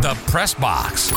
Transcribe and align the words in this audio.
The 0.00 0.18
Press 0.26 0.54
Box. 0.54 1.10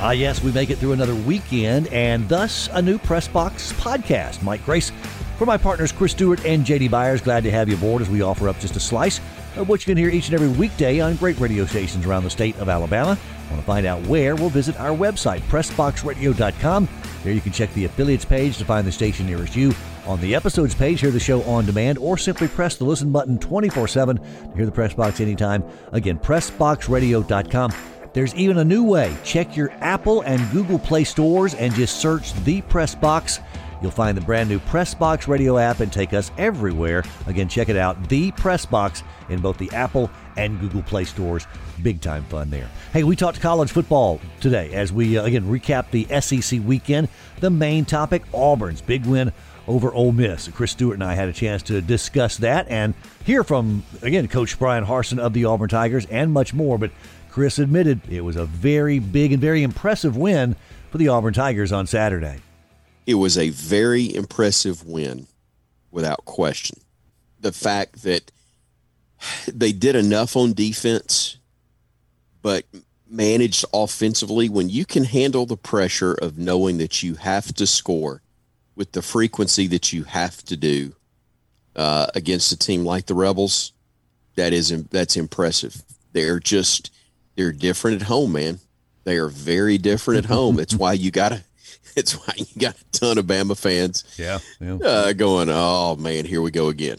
Ah, 0.00 0.12
yes, 0.12 0.42
we 0.42 0.50
make 0.50 0.70
it 0.70 0.78
through 0.78 0.92
another 0.92 1.14
weekend 1.14 1.88
and 1.88 2.26
thus 2.28 2.70
a 2.72 2.80
new 2.80 2.96
Press 2.98 3.28
Box 3.28 3.72
podcast. 3.74 4.42
Mike 4.42 4.64
Grace 4.64 4.92
for 5.36 5.44
my 5.44 5.58
partners 5.58 5.92
Chris 5.92 6.12
Stewart 6.12 6.42
and 6.46 6.64
JD 6.64 6.90
Byers. 6.90 7.20
Glad 7.20 7.44
to 7.44 7.50
have 7.50 7.68
you 7.68 7.76
aboard 7.76 8.00
as 8.00 8.08
we 8.08 8.22
offer 8.22 8.48
up 8.48 8.58
just 8.60 8.76
a 8.76 8.80
slice 8.80 9.20
of 9.56 9.68
what 9.68 9.86
you 9.86 9.94
can 9.94 9.98
hear 9.98 10.08
each 10.08 10.26
and 10.28 10.34
every 10.34 10.48
weekday 10.48 11.00
on 11.00 11.16
great 11.16 11.38
radio 11.38 11.66
stations 11.66 12.06
around 12.06 12.24
the 12.24 12.30
state 12.30 12.56
of 12.56 12.70
Alabama. 12.70 13.18
Want 13.50 13.60
to 13.60 13.66
find 13.66 13.84
out 13.84 14.00
where? 14.06 14.34
We'll 14.36 14.48
visit 14.48 14.80
our 14.80 14.96
website, 14.96 15.40
PressBoxRadio.com. 15.42 16.88
There 17.24 17.32
you 17.34 17.42
can 17.42 17.52
check 17.52 17.72
the 17.74 17.84
affiliates 17.84 18.24
page 18.24 18.56
to 18.56 18.64
find 18.64 18.86
the 18.86 18.92
station 18.92 19.26
nearest 19.26 19.54
you. 19.54 19.74
On 20.06 20.20
the 20.20 20.34
episodes 20.34 20.74
page, 20.74 21.00
hear 21.00 21.12
the 21.12 21.20
show 21.20 21.42
on 21.44 21.64
demand, 21.64 21.96
or 21.98 22.18
simply 22.18 22.48
press 22.48 22.76
the 22.76 22.84
listen 22.84 23.12
button 23.12 23.38
24 23.38 23.86
7 23.86 24.16
to 24.16 24.56
hear 24.56 24.66
the 24.66 24.72
Press 24.72 24.94
Box 24.94 25.20
anytime. 25.20 25.62
Again, 25.92 26.18
PressBoxRadio.com. 26.18 27.72
There's 28.12 28.34
even 28.34 28.58
a 28.58 28.64
new 28.64 28.84
way. 28.84 29.16
Check 29.24 29.56
your 29.56 29.70
Apple 29.80 30.22
and 30.22 30.50
Google 30.50 30.78
Play 30.78 31.04
stores 31.04 31.54
and 31.54 31.72
just 31.74 32.00
search 32.00 32.34
The 32.44 32.62
Press 32.62 32.94
Box. 32.94 33.38
You'll 33.80 33.90
find 33.90 34.16
the 34.16 34.22
brand 34.22 34.48
new 34.48 34.60
Pressbox 34.60 35.26
radio 35.26 35.58
app 35.58 35.80
and 35.80 35.92
take 35.92 36.12
us 36.12 36.30
everywhere. 36.38 37.02
Again, 37.26 37.48
check 37.48 37.68
it 37.68 37.76
out, 37.76 38.08
The 38.08 38.30
Pressbox, 38.32 39.02
in 39.28 39.40
both 39.40 39.58
the 39.58 39.70
Apple 39.72 40.08
and 40.36 40.60
Google 40.60 40.82
Play 40.82 41.04
stores. 41.04 41.46
Big 41.82 42.00
time 42.00 42.24
fun 42.24 42.48
there. 42.50 42.68
Hey, 42.92 43.02
we 43.02 43.16
talked 43.16 43.40
college 43.40 43.72
football 43.72 44.20
today 44.40 44.72
as 44.72 44.92
we, 44.92 45.18
uh, 45.18 45.24
again, 45.24 45.44
recap 45.44 45.90
the 45.90 46.06
SEC 46.20 46.60
weekend. 46.64 47.08
The 47.40 47.50
main 47.50 47.84
topic 47.84 48.22
Auburn's 48.32 48.80
big 48.80 49.04
win 49.04 49.32
over 49.66 49.92
Ole 49.92 50.12
Miss. 50.12 50.48
Chris 50.48 50.72
Stewart 50.72 50.94
and 50.94 51.04
I 51.04 51.14
had 51.14 51.28
a 51.28 51.32
chance 51.32 51.62
to 51.64 51.80
discuss 51.80 52.36
that 52.38 52.68
and 52.68 52.94
hear 53.24 53.44
from, 53.44 53.84
again, 54.02 54.28
Coach 54.28 54.58
Bryan 54.58 54.84
Harsin 54.84 55.18
of 55.18 55.32
the 55.32 55.44
Auburn 55.44 55.68
Tigers 55.68 56.06
and 56.06 56.32
much 56.32 56.52
more. 56.52 56.78
But 56.78 56.90
Chris 57.30 57.58
admitted 57.58 58.00
it 58.10 58.22
was 58.22 58.36
a 58.36 58.46
very 58.46 58.98
big 58.98 59.32
and 59.32 59.40
very 59.40 59.62
impressive 59.62 60.16
win 60.16 60.56
for 60.90 60.98
the 60.98 61.08
Auburn 61.08 61.34
Tigers 61.34 61.72
on 61.72 61.86
Saturday. 61.86 62.38
It 63.06 63.14
was 63.14 63.38
a 63.38 63.48
very 63.50 64.14
impressive 64.14 64.84
win, 64.84 65.26
without 65.90 66.24
question. 66.24 66.78
The 67.40 67.52
fact 67.52 68.02
that 68.02 68.30
they 69.46 69.72
did 69.72 69.96
enough 69.96 70.36
on 70.36 70.52
defense, 70.52 71.38
but 72.42 72.64
managed 73.08 73.64
offensively 73.72 74.48
when 74.48 74.68
you 74.68 74.84
can 74.84 75.04
handle 75.04 75.46
the 75.46 75.56
pressure 75.56 76.14
of 76.14 76.38
knowing 76.38 76.78
that 76.78 77.02
you 77.02 77.14
have 77.16 77.52
to 77.54 77.66
score 77.66 78.22
with 78.82 78.90
the 78.90 79.00
frequency 79.00 79.68
that 79.68 79.92
you 79.92 80.02
have 80.02 80.42
to 80.42 80.56
do 80.56 80.92
uh, 81.76 82.08
against 82.16 82.50
a 82.50 82.58
team 82.58 82.84
like 82.84 83.06
the 83.06 83.14
Rebels, 83.14 83.70
that 84.34 84.52
is 84.52 84.70
that's 84.86 85.16
impressive. 85.16 85.84
They're 86.12 86.40
just 86.40 86.90
they're 87.36 87.52
different 87.52 88.02
at 88.02 88.08
home, 88.08 88.32
man. 88.32 88.58
They 89.04 89.18
are 89.18 89.28
very 89.28 89.78
different 89.78 90.24
at 90.24 90.24
home. 90.24 90.58
It's 90.58 90.74
why 90.74 90.94
you 90.94 91.12
gotta 91.12 91.44
it's 91.96 92.14
why 92.14 92.34
you 92.36 92.60
got 92.60 92.74
a 92.74 92.84
ton 92.90 93.18
of 93.18 93.26
Bama 93.26 93.56
fans. 93.56 94.02
Yeah. 94.18 94.40
yeah. 94.60 94.74
Uh, 94.74 95.12
going, 95.12 95.48
oh 95.48 95.94
man, 95.94 96.24
here 96.24 96.42
we 96.42 96.50
go 96.50 96.66
again. 96.66 96.98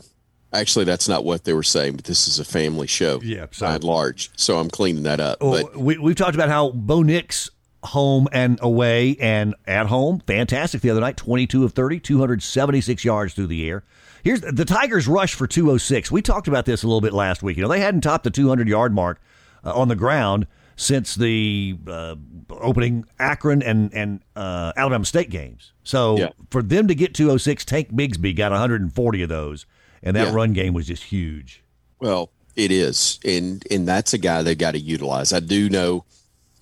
Actually, 0.53 0.85
that's 0.85 1.09
not 1.09 1.25
what 1.25 1.43
they 1.43 1.51
were 1.51 1.63
saying, 1.63 1.97
but 1.97 2.05
this 2.05 2.29
is 2.29 2.39
a 2.39 2.45
family 2.45 2.87
show. 2.87 3.19
Yeah, 3.21 3.47
so. 3.51 3.65
by 3.65 3.75
and 3.75 3.83
large. 3.83 4.29
So 4.37 4.57
I'm 4.57 4.69
cleaning 4.69 5.03
that 5.03 5.19
up. 5.19 5.41
Well, 5.41 5.63
but 5.63 5.75
we, 5.75 5.97
we've 5.97 6.15
talked 6.15 6.35
about 6.35 6.47
how 6.47 6.69
Bo 6.69 7.03
Nix 7.03 7.49
home 7.83 8.27
and 8.31 8.57
away 8.61 9.15
and 9.19 9.55
at 9.67 9.87
home, 9.87 10.21
fantastic 10.25 10.81
the 10.81 10.89
other 10.89 11.01
night, 11.01 11.17
22 11.17 11.63
of 11.65 11.73
30, 11.73 11.99
276 11.99 13.03
yards 13.05 13.33
through 13.33 13.47
the 13.47 13.67
air. 13.69 13.83
Here's 14.23 14.41
the 14.41 14.65
Tigers 14.65 15.07
rush 15.07 15.33
for 15.33 15.47
206. 15.47 16.09
We 16.11 16.21
talked 16.21 16.47
about 16.47 16.65
this 16.65 16.83
a 16.83 16.87
little 16.87 17.01
bit 17.01 17.13
last 17.13 17.43
week. 17.43 17.57
You 17.57 17.63
know, 17.63 17.69
they 17.69 17.81
hadn't 17.81 18.01
topped 18.01 18.23
the 18.23 18.31
200 18.31 18.67
yard 18.69 18.93
mark 18.93 19.21
uh, 19.65 19.73
on 19.73 19.89
the 19.89 19.95
ground 19.95 20.47
since 20.75 21.13
the 21.15 21.77
uh, 21.87 22.15
opening 22.49 23.05
Akron 23.19 23.61
and 23.61 23.93
and 23.93 24.21
uh, 24.35 24.71
Alabama 24.77 25.05
State 25.05 25.29
games. 25.29 25.73
So 25.83 26.17
Yeah. 26.17 26.29
for 26.49 26.63
them 26.63 26.87
to 26.87 26.95
get 26.95 27.13
206, 27.13 27.65
Tank 27.65 27.91
Bigsby 27.93 28.35
got 28.35 28.51
140 28.51 29.21
of 29.23 29.29
those, 29.29 29.65
and 30.01 30.15
that 30.15 30.27
Yeah. 30.29 30.33
run 30.33 30.53
game 30.53 30.73
was 30.73 30.87
just 30.87 31.03
huge. 31.03 31.61
Well, 31.99 32.31
it 32.55 32.71
is, 32.71 33.19
and 33.25 33.63
and 33.69 33.85
that's 33.87 34.13
a 34.13 34.17
guy 34.17 34.41
they 34.41 34.55
got 34.55 34.71
to 34.71 34.79
utilize. 34.79 35.33
I 35.33 35.41
do 35.41 35.69
know 35.69 36.05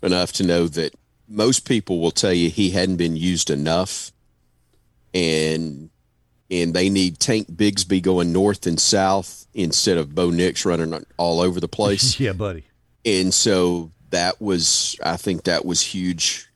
enough 0.02 0.34
to 0.34 0.44
know 0.44 0.68
that 0.68 0.94
most 1.32 1.66
people 1.66 2.00
will 2.00 2.12
tell 2.12 2.34
you 2.34 2.50
he 2.50 2.72
hadn't 2.72 2.98
been 2.98 3.16
used 3.16 3.50
enough, 3.50 4.12
and 5.14 5.90
and 6.50 6.74
they 6.74 6.90
need 6.90 7.20
Tank 7.20 7.48
Bigsby 7.50 8.02
going 8.02 8.34
north 8.34 8.68
and 8.68 8.80
south 8.80 9.48
instead 9.54 9.98
of 9.98 10.14
Bo 10.14 10.30
Nix 10.30 10.66
running 10.66 11.06
all 11.18 11.40
over 11.40 11.60
the 11.60 11.68
place. 11.68 12.20
yeah, 12.20 12.34
buddy. 12.34 12.66
and 13.06 13.34
so 13.34 13.92
that 14.10 14.42
was, 14.42 14.98
I 15.02 15.16
think 15.16 15.44
that 15.44 15.64
was 15.64 15.82
huge, 15.82 16.50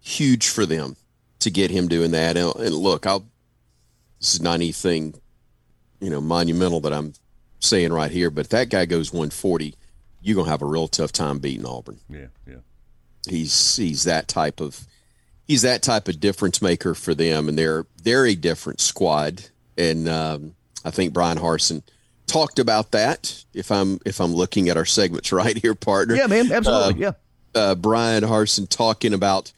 huge 0.00 0.48
for 0.48 0.66
them 0.66 0.96
to 1.38 1.50
get 1.50 1.70
him 1.70 1.86
doing 1.86 2.10
that. 2.10 2.36
And, 2.36 2.54
and 2.56 2.74
look, 2.74 3.06
I'll 3.06 3.24
this 4.18 4.34
is 4.34 4.40
not 4.40 4.54
anything, 4.54 5.14
you 6.00 6.10
know, 6.10 6.20
monumental 6.20 6.80
that 6.80 6.92
I'm 6.92 7.14
saying 7.60 7.92
right 7.92 8.10
here, 8.10 8.30
but 8.30 8.42
if 8.46 8.48
that 8.50 8.68
guy 8.68 8.86
goes 8.86 9.12
140, 9.12 9.74
you're 10.20 10.36
gonna 10.36 10.48
have 10.50 10.62
a 10.62 10.66
real 10.66 10.88
tough 10.88 11.12
time 11.12 11.38
beating 11.38 11.66
Auburn. 11.66 11.98
Yeah, 12.08 12.26
yeah. 12.46 12.56
He's 13.28 13.76
he's 13.76 14.04
that 14.04 14.28
type 14.28 14.60
of 14.60 14.86
he's 15.46 15.62
that 15.62 15.82
type 15.82 16.08
of 16.08 16.20
difference 16.20 16.60
maker 16.62 16.94
for 16.94 17.14
them, 17.14 17.48
and 17.48 17.58
they're 17.58 17.86
they're 18.02 18.26
a 18.26 18.34
different 18.34 18.80
squad. 18.80 19.44
And 19.76 20.08
um, 20.08 20.54
I 20.84 20.90
think 20.90 21.12
Bryan 21.12 21.38
Harsin 21.38 21.82
talked 22.26 22.58
about 22.58 22.90
that. 22.92 23.44
If 23.54 23.70
I'm 23.70 24.00
if 24.04 24.20
I'm 24.20 24.34
looking 24.34 24.68
at 24.68 24.76
our 24.76 24.84
segments 24.84 25.32
right 25.32 25.56
here, 25.56 25.74
partner. 25.74 26.14
Yeah, 26.14 26.26
man, 26.26 26.50
absolutely. 26.50 27.04
Uh, 27.04 27.12
yeah. 27.54 27.60
Uh, 27.60 27.74
Bryan 27.74 28.24
Harsin 28.24 28.68
talking 28.68 29.12
about 29.12 29.52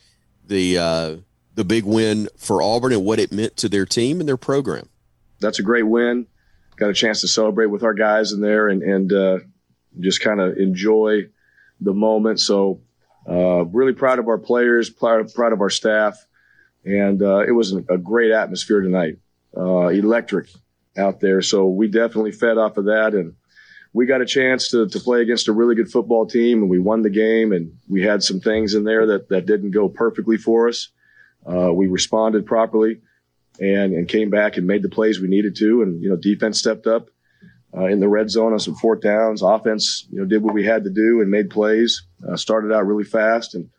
the 0.47 0.79
uh, 0.79 1.17
the 1.55 1.65
big 1.65 1.85
win 1.85 2.29
for 2.37 2.61
Auburn 2.63 2.93
and 2.93 3.05
what 3.05 3.19
it 3.19 3.33
meant 3.33 3.57
to 3.59 3.69
their 3.69 3.87
team 3.87 4.21
and 4.21 4.29
their 4.29 4.37
program. 4.37 4.89
that's 5.41 5.59
a 5.59 5.63
great 5.63 5.85
win. 5.87 6.27
Got 6.77 6.91
a 6.91 6.95
chance 6.95 7.21
to 7.21 7.29
celebrate 7.29 7.67
with 7.67 7.85
our 7.85 7.95
guys 7.95 8.33
in 8.33 8.41
there 8.41 8.69
and 8.69 8.83
and 8.83 9.13
uh, 9.13 9.39
just 10.01 10.21
kind 10.21 10.41
of 10.41 10.57
enjoy 10.59 11.29
the 11.81 11.95
moment. 11.95 12.41
So 12.41 12.81
uh, 13.29 13.65
really 13.65 13.93
proud 13.93 14.19
of 14.19 14.29
our 14.29 14.39
players, 14.39 14.91
proud, 14.91 15.33
proud 15.33 15.53
of 15.53 15.61
our 15.61 15.71
staff, 15.71 16.27
and 16.85 17.23
uh, 17.23 17.41
it 17.41 17.53
was 17.53 17.73
a 17.73 17.99
great 17.99 18.31
atmosphere 18.31 18.81
tonight. 18.81 19.19
Uh, 19.57 19.89
electric 19.89 20.49
out 20.97 21.21
there. 21.21 21.41
So 21.41 21.67
we 21.69 21.89
definitely 21.89 22.33
fed 22.33 22.59
off 22.59 22.77
of 22.77 22.87
that 22.87 23.15
and. 23.15 23.34
We 23.97 24.07
got 24.07 24.21
a 24.21 24.27
chance 24.27 24.71
to, 24.71 24.89
to 24.89 24.99
play 24.99 25.23
against 25.23 25.47
a 25.47 25.53
really 25.53 25.77
good 25.77 25.89
football 25.89 26.27
team, 26.27 26.63
and 26.63 26.69
we 26.69 26.81
won 26.81 27.03
the 27.03 27.11
game. 27.11 27.53
And 27.53 27.79
we 27.89 28.03
had 28.03 28.25
some 28.25 28.41
things 28.41 28.75
in 28.75 28.83
there 28.83 29.07
that, 29.07 29.29
that 29.29 29.47
didn't 29.47 29.71
go 29.71 29.89
perfectly 29.89 30.37
for 30.37 30.67
us. 30.67 30.89
Uh, 31.47 31.73
we 31.73 31.87
responded 31.87 32.45
properly 32.45 33.01
and 33.61 33.93
and 33.93 34.09
came 34.09 34.31
back 34.31 34.57
and 34.57 34.67
made 34.67 34.83
the 34.83 34.89
plays 34.89 35.21
we 35.21 35.29
needed 35.29 35.57
to. 35.57 35.83
And 35.83 36.03
you 36.03 36.09
know, 36.09 36.17
defense 36.17 36.59
stepped 36.59 36.87
up 36.87 37.09
uh, 37.77 37.87
in 37.87 38.01
the 38.01 38.09
red 38.09 38.31
zone 38.31 38.53
on 38.53 38.61
some 38.61 38.75
fourth 38.75 39.01
downs. 39.01 39.43
Offense, 39.43 40.07
you 40.11 40.19
know, 40.19 40.25
did 40.25 40.43
what 40.43 40.55
we 40.55 40.65
had 40.65 40.85
to 40.85 40.91
do 40.91 41.21
and 41.21 41.31
made 41.31 41.51
plays. 41.51 42.03
Uh, 42.27 42.37
started 42.37 42.73
out 42.73 42.87
really 42.87 43.05
fast, 43.05 43.55
and 43.55 43.71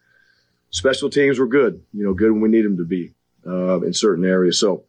special 0.70 1.10
teams 1.10 1.40
were 1.40 1.48
good. 1.48 1.82
You 1.94 2.06
know, 2.06 2.14
good 2.14 2.32
when 2.32 2.42
we 2.42 2.50
need 2.50 2.66
them 2.66 2.78
to 2.78 2.86
be 2.86 3.14
uh, 3.46 3.82
in 3.82 3.94
certain 3.94 4.26
areas. 4.26 4.60
So. 4.60 4.86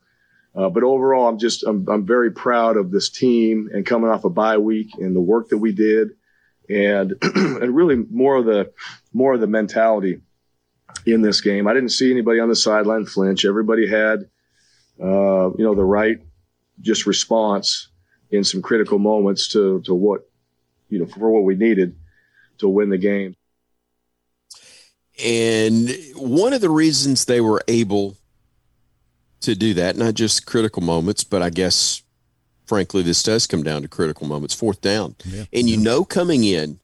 Uh, 0.54 0.70
but 0.70 0.82
overall, 0.82 1.28
I'm 1.28 1.38
just 1.38 1.64
I'm, 1.64 1.86
I'm 1.86 2.06
very 2.06 2.32
proud 2.32 2.78
of 2.78 2.90
this 2.90 3.10
team 3.10 3.68
and 3.74 3.84
coming 3.84 4.08
off 4.08 4.24
a 4.24 4.30
bye 4.30 4.56
week 4.56 4.88
and 4.94 5.14
the 5.14 5.20
work 5.20 5.50
that 5.50 5.58
we 5.58 5.70
did, 5.70 6.12
and 6.70 7.12
and 7.22 7.76
really 7.76 7.96
more 7.96 8.36
of 8.36 8.46
the 8.46 8.72
more 9.12 9.34
of 9.34 9.40
the 9.42 9.46
mentality 9.46 10.22
in 11.04 11.20
this 11.20 11.42
game. 11.42 11.68
I 11.68 11.74
didn't 11.74 11.90
see 11.90 12.10
anybody 12.10 12.40
on 12.40 12.48
the 12.48 12.56
sideline 12.56 13.04
flinch. 13.04 13.44
Everybody 13.44 13.86
had 13.86 14.30
uh, 15.02 15.50
you 15.56 15.64
know, 15.64 15.74
the 15.74 15.84
right 15.84 16.18
just 16.80 17.06
response 17.06 17.88
in 18.30 18.44
some 18.44 18.62
critical 18.62 18.98
moments 18.98 19.48
to, 19.48 19.80
to 19.82 19.94
what, 19.94 20.28
you 20.88 20.98
know, 20.98 21.06
for 21.06 21.30
what 21.30 21.44
we 21.44 21.54
needed 21.54 21.96
to 22.58 22.68
win 22.68 22.90
the 22.90 22.98
game. 22.98 23.34
And 25.24 25.90
one 26.14 26.52
of 26.52 26.60
the 26.60 26.70
reasons 26.70 27.24
they 27.24 27.40
were 27.40 27.62
able 27.68 28.16
to 29.40 29.54
do 29.54 29.74
that, 29.74 29.96
not 29.96 30.14
just 30.14 30.46
critical 30.46 30.82
moments, 30.82 31.24
but 31.24 31.42
I 31.42 31.50
guess, 31.50 32.02
frankly, 32.66 33.02
this 33.02 33.22
does 33.22 33.46
come 33.46 33.62
down 33.62 33.82
to 33.82 33.88
critical 33.88 34.26
moments, 34.26 34.54
fourth 34.54 34.80
down. 34.80 35.16
And 35.52 35.70
you 35.70 35.76
know, 35.76 36.04
coming 36.04 36.44
in, 36.44 36.80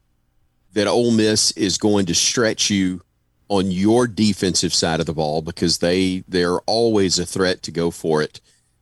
that 0.73 0.87
Ole 0.87 1.11
Miss 1.11 1.51
is 1.51 1.77
going 1.77 2.05
to 2.07 2.15
stretch 2.15 2.69
you 2.69 3.01
on 3.47 3.71
your 3.71 4.07
defensive 4.07 4.73
side 4.73 4.99
of 4.99 5.05
the 5.05 5.13
ball 5.13 5.41
because 5.41 5.77
they 5.77 6.23
they're 6.27 6.59
always 6.61 7.19
a 7.19 7.25
threat 7.25 7.61
to 7.63 7.71
go 7.71 7.91
for 7.91 8.21
it 8.21 8.41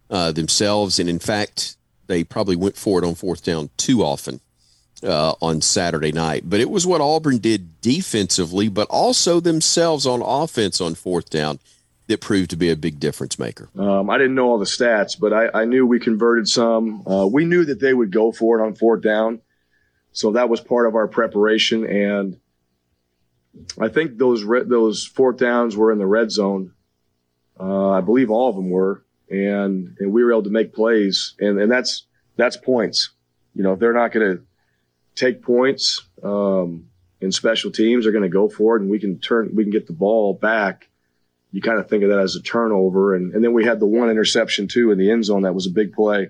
uh, 0.10 0.32
themselves. 0.32 1.00
And 1.00 1.10
in 1.10 1.20
fact, 1.20 1.76
they 2.12 2.24
probably 2.24 2.56
went 2.56 2.78
for 2.78 3.00
it 3.00 3.06
on 3.06 3.16
fourth 3.16 3.44
down 3.44 3.70
too 3.78 4.04
often 4.04 4.40
uh, 5.04 5.34
on 5.42 5.62
Saturday 5.62 6.12
night. 6.12 6.44
But 6.50 6.60
it 6.60 6.70
was 6.70 6.86
what 6.86 7.02
Auburn 7.02 7.40
did 7.40 7.82
defensively, 7.82 8.70
but 8.70 8.88
also 8.90 9.40
themselves 9.40 10.06
on 10.06 10.22
offense 10.22 10.82
on 10.82 10.96
fourth 10.96 11.30
down 11.30 11.60
that 12.08 12.22
proved 12.22 12.50
to 12.52 12.56
be 12.56 12.70
a 12.70 12.76
big 12.76 13.00
difference 13.00 13.40
maker? 13.40 13.70
Um, 13.78 14.10
I 14.10 14.18
didn't 14.18 14.36
know 14.36 14.50
all 14.50 14.60
the 14.60 14.66
stats, 14.66 15.20
but 15.20 15.34
I, 15.34 15.62
I 15.62 15.66
knew 15.66 15.86
we 15.86 16.00
converted 16.00 16.48
some. 16.48 17.08
Uh, 17.08 17.26
we 17.26 17.46
knew 17.46 17.66
that 17.66 17.80
they 17.80 17.94
would 17.94 18.12
go 18.12 18.32
for 18.32 18.60
it 18.60 18.66
on 18.66 18.76
fourth 18.76 19.02
down. 19.02 19.42
So 20.12 20.34
that 20.34 20.50
was 20.50 20.60
part 20.60 20.88
of 20.88 20.96
our 20.96 21.08
preparation. 21.08 21.86
And 21.86 22.40
I 23.80 23.88
think 23.88 24.18
those 24.18 24.44
re- 24.44 24.64
those 24.64 25.06
fourth 25.06 25.38
downs 25.38 25.76
were 25.76 25.92
in 25.92 26.00
the 26.00 26.06
red 26.06 26.32
zone. 26.32 26.74
Uh, 27.60 27.92
I 27.92 28.02
believe 28.02 28.30
all 28.30 28.50
of 28.50 28.56
them 28.56 28.70
were. 28.70 29.04
And, 29.32 29.96
and 30.00 30.12
we 30.12 30.24
were 30.24 30.32
able 30.32 30.44
to 30.44 30.50
make 30.50 30.74
plays. 30.74 31.36
And, 31.40 31.60
and 31.60 31.72
that's, 31.72 32.06
that's 32.36 32.58
points. 32.58 33.12
You 33.56 33.64
know, 33.64 33.74
if 33.74 33.80
they're 33.80 33.94
not 33.94 34.12
going 34.12 34.38
to 34.38 34.44
take 35.16 35.42
points, 35.42 36.06
um, 36.24 36.88
in 37.22 37.32
special 37.32 37.72
teams, 37.72 38.04
they're 38.04 38.12
going 38.12 38.24
to 38.24 38.30
go 38.30 38.50
for 38.50 38.76
it 38.76 38.82
and 38.82 38.90
we 38.90 39.00
can 39.00 39.20
turn, 39.20 39.52
we 39.56 39.64
can 39.64 39.72
get 39.72 39.88
the 39.88 39.94
ball 39.94 40.34
back 40.34 40.90
you 41.52 41.62
kind 41.62 41.80
of 41.80 41.90
think 41.90 42.04
of 42.04 42.10
that 42.10 42.20
as 42.20 42.36
a 42.36 42.42
turnover. 42.42 43.14
And, 43.16 43.34
and 43.34 43.44
then 43.44 43.54
we 43.54 43.66
had 43.66 43.80
the 43.80 43.86
one 43.86 44.10
interception 44.10 44.68
too 44.68 44.92
in 44.92 44.98
the 44.98 45.12
end 45.12 45.26
zone. 45.26 45.44
That 45.44 45.56
was 45.56 45.68
a 45.68 45.72
big 45.72 45.94
play 45.94 46.30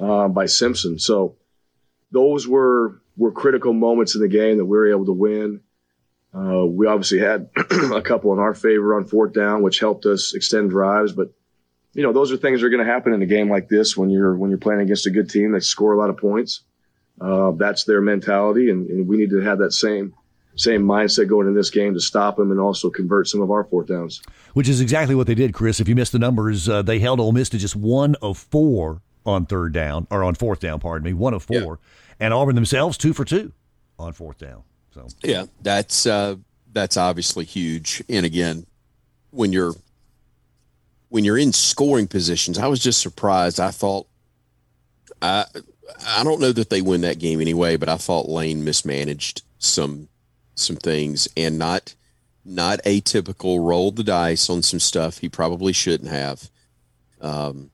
uh, 0.00 0.28
by 0.28 0.46
Simpson. 0.46 0.98
So 0.98 1.36
those 2.10 2.46
were, 2.46 3.00
were 3.16 3.32
critical 3.32 3.72
moments 3.72 4.14
in 4.14 4.20
the 4.20 4.28
game 4.28 4.58
that 4.58 4.64
we 4.64 4.76
were 4.76 4.90
able 4.90 5.06
to 5.06 5.12
win. 5.12 5.60
Uh, 6.34 6.66
we 6.66 6.86
obviously 6.86 7.20
had 7.20 7.48
a 7.56 8.02
couple 8.02 8.32
in 8.32 8.38
our 8.38 8.52
favor 8.52 8.96
on 8.96 9.06
fourth 9.06 9.32
down, 9.32 9.62
which 9.62 9.78
helped 9.78 10.04
us 10.06 10.34
extend 10.34 10.70
drives. 10.70 11.12
But 11.12 11.32
you 11.96 12.02
know, 12.02 12.12
those 12.12 12.30
are 12.30 12.36
things 12.36 12.60
that 12.60 12.66
are 12.66 12.70
going 12.70 12.84
to 12.84 12.92
happen 12.92 13.14
in 13.14 13.22
a 13.22 13.26
game 13.26 13.48
like 13.48 13.68
this 13.68 13.96
when 13.96 14.10
you're 14.10 14.36
when 14.36 14.50
you're 14.50 14.58
playing 14.58 14.82
against 14.82 15.06
a 15.06 15.10
good 15.10 15.30
team 15.30 15.52
that 15.52 15.64
score 15.64 15.94
a 15.94 15.98
lot 15.98 16.10
of 16.10 16.18
points. 16.18 16.60
Uh, 17.18 17.52
that's 17.52 17.84
their 17.84 18.02
mentality, 18.02 18.68
and, 18.68 18.86
and 18.90 19.08
we 19.08 19.16
need 19.16 19.30
to 19.30 19.40
have 19.40 19.58
that 19.58 19.72
same 19.72 20.14
same 20.56 20.82
mindset 20.82 21.26
going 21.26 21.46
in 21.46 21.54
this 21.54 21.70
game 21.70 21.94
to 21.94 22.00
stop 22.00 22.36
them 22.36 22.50
and 22.50 22.60
also 22.60 22.90
convert 22.90 23.28
some 23.28 23.40
of 23.40 23.50
our 23.50 23.64
fourth 23.64 23.88
downs. 23.88 24.22
Which 24.52 24.68
is 24.68 24.82
exactly 24.82 25.14
what 25.14 25.26
they 25.26 25.34
did, 25.34 25.54
Chris. 25.54 25.80
If 25.80 25.88
you 25.88 25.94
missed 25.94 26.12
the 26.12 26.18
numbers, 26.18 26.68
uh, 26.68 26.82
they 26.82 26.98
held 26.98 27.18
Ole 27.18 27.32
Miss 27.32 27.48
to 27.50 27.58
just 27.58 27.76
one 27.76 28.14
of 28.16 28.36
four 28.36 29.00
on 29.24 29.46
third 29.46 29.72
down 29.72 30.06
or 30.10 30.22
on 30.22 30.34
fourth 30.34 30.60
down. 30.60 30.80
Pardon 30.80 31.04
me, 31.04 31.14
one 31.14 31.32
of 31.32 31.44
four, 31.44 31.56
yeah. 31.56 32.26
and 32.26 32.34
Auburn 32.34 32.56
themselves 32.56 32.98
two 32.98 33.14
for 33.14 33.24
two 33.24 33.52
on 33.98 34.12
fourth 34.12 34.36
down. 34.36 34.64
So 34.92 35.08
yeah, 35.22 35.46
that's 35.62 36.04
uh, 36.04 36.36
that's 36.74 36.98
obviously 36.98 37.46
huge. 37.46 38.02
And 38.10 38.26
again, 38.26 38.66
when 39.30 39.54
you're 39.54 39.72
when 41.08 41.24
you're 41.24 41.38
in 41.38 41.52
scoring 41.52 42.06
positions, 42.08 42.58
I 42.58 42.66
was 42.66 42.80
just 42.80 43.00
surprised. 43.00 43.60
I 43.60 43.70
thought 43.70 44.06
I 45.22 45.44
I 46.06 46.24
don't 46.24 46.40
know 46.40 46.52
that 46.52 46.70
they 46.70 46.82
win 46.82 47.02
that 47.02 47.18
game 47.18 47.40
anyway, 47.40 47.76
but 47.76 47.88
I 47.88 47.96
thought 47.96 48.28
Lane 48.28 48.64
mismanaged 48.64 49.42
some 49.58 50.08
some 50.54 50.76
things 50.76 51.28
and 51.36 51.58
not 51.58 51.94
not 52.44 52.82
atypical 52.84 53.64
rolled 53.64 53.96
the 53.96 54.04
dice 54.04 54.48
on 54.48 54.62
some 54.62 54.80
stuff 54.80 55.18
he 55.18 55.28
probably 55.28 55.72
shouldn't 55.72 56.10
have 56.10 56.48
um, 57.20 57.70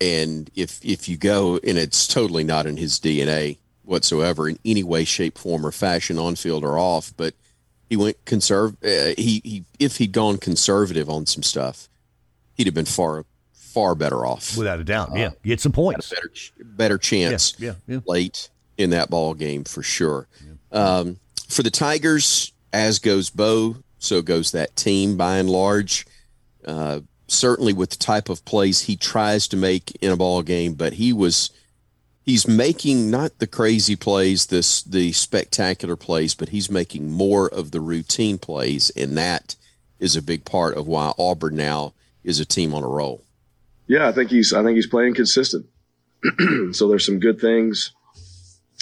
and 0.00 0.50
if 0.54 0.84
if 0.84 1.08
you 1.08 1.16
go 1.16 1.56
and 1.58 1.78
it's 1.78 2.06
totally 2.06 2.44
not 2.44 2.66
in 2.66 2.76
his 2.76 2.98
DNA 2.98 3.58
whatsoever 3.84 4.48
in 4.48 4.58
any 4.64 4.82
way 4.82 5.04
shape 5.04 5.38
form 5.38 5.64
or 5.64 5.70
fashion 5.70 6.18
on 6.18 6.34
field 6.34 6.64
or 6.64 6.78
off 6.78 7.12
but 7.16 7.34
he 7.88 7.96
went 7.96 8.22
conserve 8.24 8.76
uh, 8.84 9.14
he 9.16 9.40
he 9.44 9.64
if 9.78 9.98
he'd 9.98 10.12
gone 10.12 10.38
conservative 10.38 11.08
on 11.08 11.26
some 11.26 11.42
stuff 11.42 11.88
he'd 12.54 12.66
have 12.66 12.74
been 12.74 12.84
far 12.84 13.24
far 13.76 13.94
better 13.94 14.24
off. 14.24 14.56
Without 14.56 14.80
a 14.80 14.84
doubt. 14.84 15.10
Yeah. 15.14 15.32
Get 15.44 15.60
some 15.60 15.70
points. 15.72 16.08
better 16.08 16.30
better 16.58 16.98
chance 16.98 17.54
yeah, 17.58 17.74
yeah, 17.86 17.96
yeah, 17.96 18.00
late 18.06 18.48
in 18.78 18.88
that 18.90 19.10
ball 19.10 19.34
game 19.34 19.64
for 19.64 19.82
sure. 19.82 20.28
Yeah. 20.72 20.78
um, 20.78 21.18
for 21.48 21.62
the 21.62 21.70
Tigers, 21.70 22.52
as 22.72 22.98
goes 22.98 23.28
Bo, 23.28 23.76
so 23.98 24.22
goes 24.22 24.52
that 24.52 24.74
team 24.76 25.18
by 25.18 25.36
and 25.36 25.50
large. 25.50 26.06
Uh, 26.66 27.00
certainly 27.28 27.74
with 27.74 27.90
the 27.90 27.96
type 27.96 28.30
of 28.30 28.44
plays 28.46 28.82
he 28.82 28.96
tries 28.96 29.46
to 29.48 29.56
make 29.58 29.96
in 30.00 30.10
a 30.10 30.16
ball 30.16 30.42
game, 30.42 30.72
but 30.72 30.94
he 30.94 31.12
was 31.12 31.50
he's 32.26 32.46
making 32.46 33.10
not 33.10 33.38
the 33.38 33.46
crazy 33.46 33.96
plays, 33.96 34.46
this 34.46 34.82
the 34.82 35.12
spectacular 35.12 35.96
plays, 35.96 36.34
but 36.34 36.50
he's 36.50 36.70
making 36.70 37.10
more 37.10 37.48
of 37.48 37.70
the 37.70 37.80
routine 37.80 38.36
plays, 38.36 38.90
and 38.90 39.16
that 39.16 39.56
is 39.98 40.16
a 40.16 40.22
big 40.22 40.44
part 40.44 40.76
of 40.76 40.86
why 40.86 41.12
Auburn 41.18 41.56
now 41.56 41.94
is 42.22 42.38
a 42.40 42.44
team 42.44 42.74
on 42.74 42.82
a 42.82 42.88
roll. 42.88 43.22
Yeah, 43.86 44.06
I 44.08 44.12
think 44.12 44.30
he's 44.30 44.52
I 44.52 44.62
think 44.62 44.76
he's 44.76 44.86
playing 44.86 45.14
consistent. 45.14 45.66
so 46.72 46.88
there's 46.88 47.06
some 47.06 47.20
good 47.20 47.40
things 47.40 47.92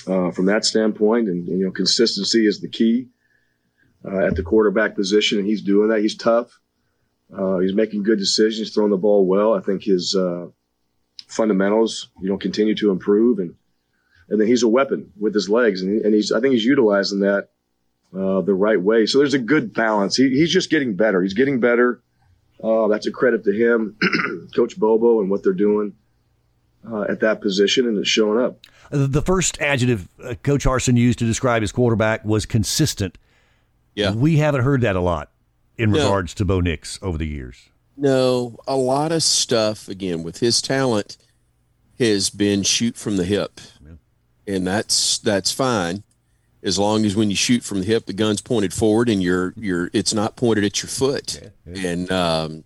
uh, 0.07 0.31
from 0.31 0.47
that 0.47 0.65
standpoint. 0.65 1.29
And, 1.29 1.47
you 1.47 1.65
know, 1.65 1.71
consistency 1.71 2.47
is 2.47 2.61
the 2.61 2.69
key 2.69 3.09
uh, 4.05 4.27
at 4.27 4.37
the 4.37 4.43
quarterback 4.43 4.95
position, 4.95 5.39
and 5.39 5.47
he's 5.47 5.63
doing 5.63 5.89
that. 5.89 6.01
He's 6.01 6.17
tough. 6.17 6.59
Uh, 7.37 7.59
he's 7.59 7.75
making 7.75 8.03
good 8.03 8.19
decisions, 8.19 8.71
throwing 8.71 8.91
the 8.91 8.97
ball 8.97 9.27
well. 9.27 9.55
I 9.55 9.61
think 9.61 9.83
his 9.83 10.15
uh, 10.15 10.47
fundamentals, 11.29 12.09
you 12.21 12.29
know, 12.29 12.37
continue 12.37 12.75
to 12.77 12.91
improve, 12.91 13.39
and 13.39 13.55
and 14.29 14.41
then 14.41 14.49
he's 14.49 14.63
a 14.63 14.69
weapon 14.69 15.13
with 15.19 15.35
his 15.35 15.49
legs, 15.49 15.83
and, 15.83 16.05
and 16.05 16.15
he's 16.15 16.33
I 16.33 16.41
think 16.41 16.55
he's 16.55 16.65
utilizing 16.65 17.21
that 17.21 17.49
uh, 18.15 18.41
the 18.41 18.55
right 18.55 18.81
way. 18.81 19.07
So 19.07 19.19
there's 19.19 19.35
a 19.35 19.39
good 19.39 19.73
balance. 19.73 20.17
He, 20.17 20.31
he's 20.31 20.53
just 20.53 20.71
getting 20.71 20.95
better. 20.95 21.23
He's 21.23 21.35
getting 21.35 21.61
better. 21.61 22.01
Uh, 22.63 22.89
that's 22.89 23.07
a 23.07 23.11
credit 23.11 23.45
to 23.45 23.53
him, 23.53 23.97
Coach 24.57 24.79
Bobo, 24.79 25.21
and 25.21 25.29
what 25.29 25.43
they're 25.43 25.53
doing 25.53 25.95
uh, 26.91 27.03
at 27.03 27.21
that 27.21 27.41
position, 27.41 27.87
and 27.87 27.99
it's 27.99 28.09
showing 28.09 28.43
up. 28.43 28.59
The 28.91 29.23
first 29.23 29.61
adjective 29.61 30.09
uh, 30.23 30.35
Coach 30.43 30.65
Harsin 30.65 30.97
used 30.97 31.19
to 31.19 31.27
describe 31.27 31.63
his 31.63 31.73
quarterback 31.73 32.25
was 32.25 32.47
consistent. 32.47 33.19
Yeah, 33.95 34.13
we 34.13 34.37
haven't 34.37 34.63
heard 34.63 34.81
that 34.83 34.97
a 34.97 35.01
lot 35.01 35.31
in 35.77 35.91
no. 35.91 35.99
regards 35.99 36.35
to 36.35 36.45
Bo 36.45 36.61
Nix 36.61 36.99
over 37.03 37.19
the 37.19 37.27
years. 37.27 37.69
No, 37.97 38.59
a 38.67 38.77
lot 38.77 39.13
of 39.13 39.23
stuff 39.23 39.89
again 39.89 40.23
with 40.23 40.39
his 40.39 40.61
talent 40.61 41.17
has 41.99 42.31
been 42.31 42.63
shoot 42.63 42.97
from 42.97 43.17
the 43.17 43.25
hip, 43.25 43.61
yeah. 43.85 44.55
and 44.55 44.67
that's 44.67 45.19
that's 45.19 45.53
fine 45.53 46.03
as 46.65 46.79
long 46.79 47.05
as 47.05 47.15
when 47.15 47.31
you 47.31 47.37
shoot 47.37 47.63
from 47.63 47.81
the 47.81 47.87
hip, 47.87 48.07
the 48.07 48.13
gun's 48.15 48.41
pointed 48.41 48.73
forward 48.73 49.09
and 49.09 49.23
you're 49.23 49.53
you're 49.57 49.91
it's 49.93 50.15
not 50.15 50.35
pointed 50.35 50.65
at 50.65 50.83
your 50.83 50.89
foot. 50.89 51.41
Yeah, 51.41 51.49
yeah. 51.67 51.89
And 51.89 52.11
um, 52.11 52.65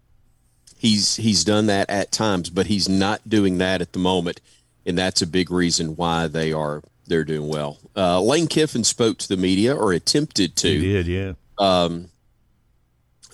he's 0.78 1.16
he's 1.16 1.44
done 1.44 1.66
that 1.66 1.90
at 1.90 2.12
times, 2.12 2.48
but 2.48 2.66
he's 2.66 2.88
not 2.88 3.28
doing 3.28 3.58
that 3.58 3.82
at 3.82 3.92
the 3.92 3.98
moment, 3.98 4.40
and 4.86 4.96
that's 4.96 5.20
a 5.20 5.26
big 5.26 5.50
reason 5.50 5.96
why 5.96 6.28
they 6.28 6.52
are 6.52 6.82
they're 7.08 7.24
doing 7.24 7.48
well. 7.48 7.78
Uh, 7.96 8.20
Lane 8.20 8.46
Kiffin 8.46 8.84
spoke 8.84 9.18
to 9.18 9.28
the 9.28 9.36
media 9.36 9.74
or 9.74 9.92
attempted 9.92 10.54
to. 10.56 10.68
He 10.68 10.92
did, 10.92 11.06
yeah. 11.06 11.32
Um, 11.58 12.10